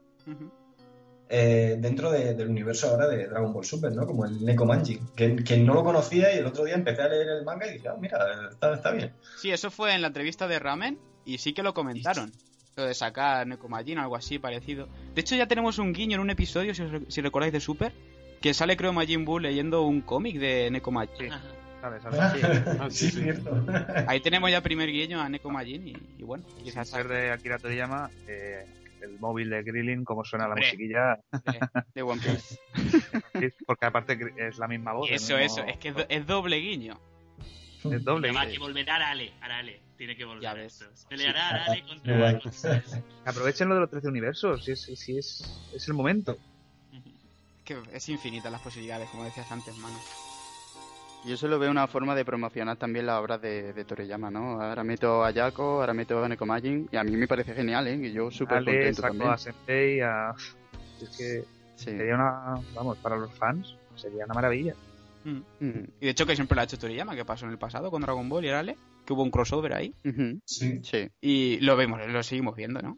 [1.36, 4.06] eh, dentro del universo ahora de Dragon Ball Super, ¿no?
[4.06, 7.28] Como el Neko Manji, que, no lo conocía y el otro día empecé a leer
[7.28, 8.20] el manga y dije, ah, mira,
[8.52, 9.14] está, bien.
[9.40, 12.32] Sí, eso fue en la entrevista de Ramen y sí que lo comentaron.
[12.76, 14.88] Lo de sacar Neko Manji, algo así parecido.
[15.16, 17.94] De hecho, ya tenemos un guiño en un episodio, si, recordáis, de Super,
[18.44, 21.30] que sale, creo, Majin Buu leyendo un cómic de Neko Manji.
[21.82, 23.66] Ah, sí, cierto.
[24.06, 26.44] Ahí tenemos ya primer guiño a Neko Majin y, bueno.
[26.62, 28.66] Quizás ser de Akira Toriyama, eh,
[29.02, 31.20] el móvil de Grilling, cómo suena la musiquilla.
[31.96, 32.60] De, One Piece.
[33.66, 35.10] porque aparte es la misma voz.
[35.10, 37.00] Eso, eso, es que es, doble guiño.
[37.90, 38.52] Es doble guiño.
[38.52, 39.80] que volverá Arale, Arale.
[39.96, 40.86] Tiene que volver esto.
[41.08, 42.42] Peleará Arale contra...
[43.24, 46.38] Aprovechen lo de los 13 universos, si es, si es, es el momento.
[47.64, 49.96] Es que es infinita las posibilidades, como decías antes, mano.
[51.26, 54.62] Yo solo veo una forma de promocionar también las obras de, de Toriyama, ¿no?
[54.62, 57.96] Ahora meto a Yako, ahora meto a Nekomajin, y a mí me parece genial, ¿eh?
[57.96, 59.30] Y yo súper contento también.
[59.30, 60.36] a Senpei, a...
[61.02, 61.46] Es que
[61.76, 62.62] sería una...
[62.76, 64.76] Vamos, para los fans, sería una maravilla.
[65.24, 65.66] Mm.
[65.66, 65.88] Mm.
[66.02, 68.02] Y de hecho que siempre lo ha hecho Toriyama, que pasó en el pasado con
[68.02, 69.94] Dragon Ball y Arale, que hubo un crossover ahí.
[70.44, 70.82] Sí.
[70.84, 71.10] sí.
[71.22, 72.98] Y lo vemos, lo seguimos viendo, ¿no?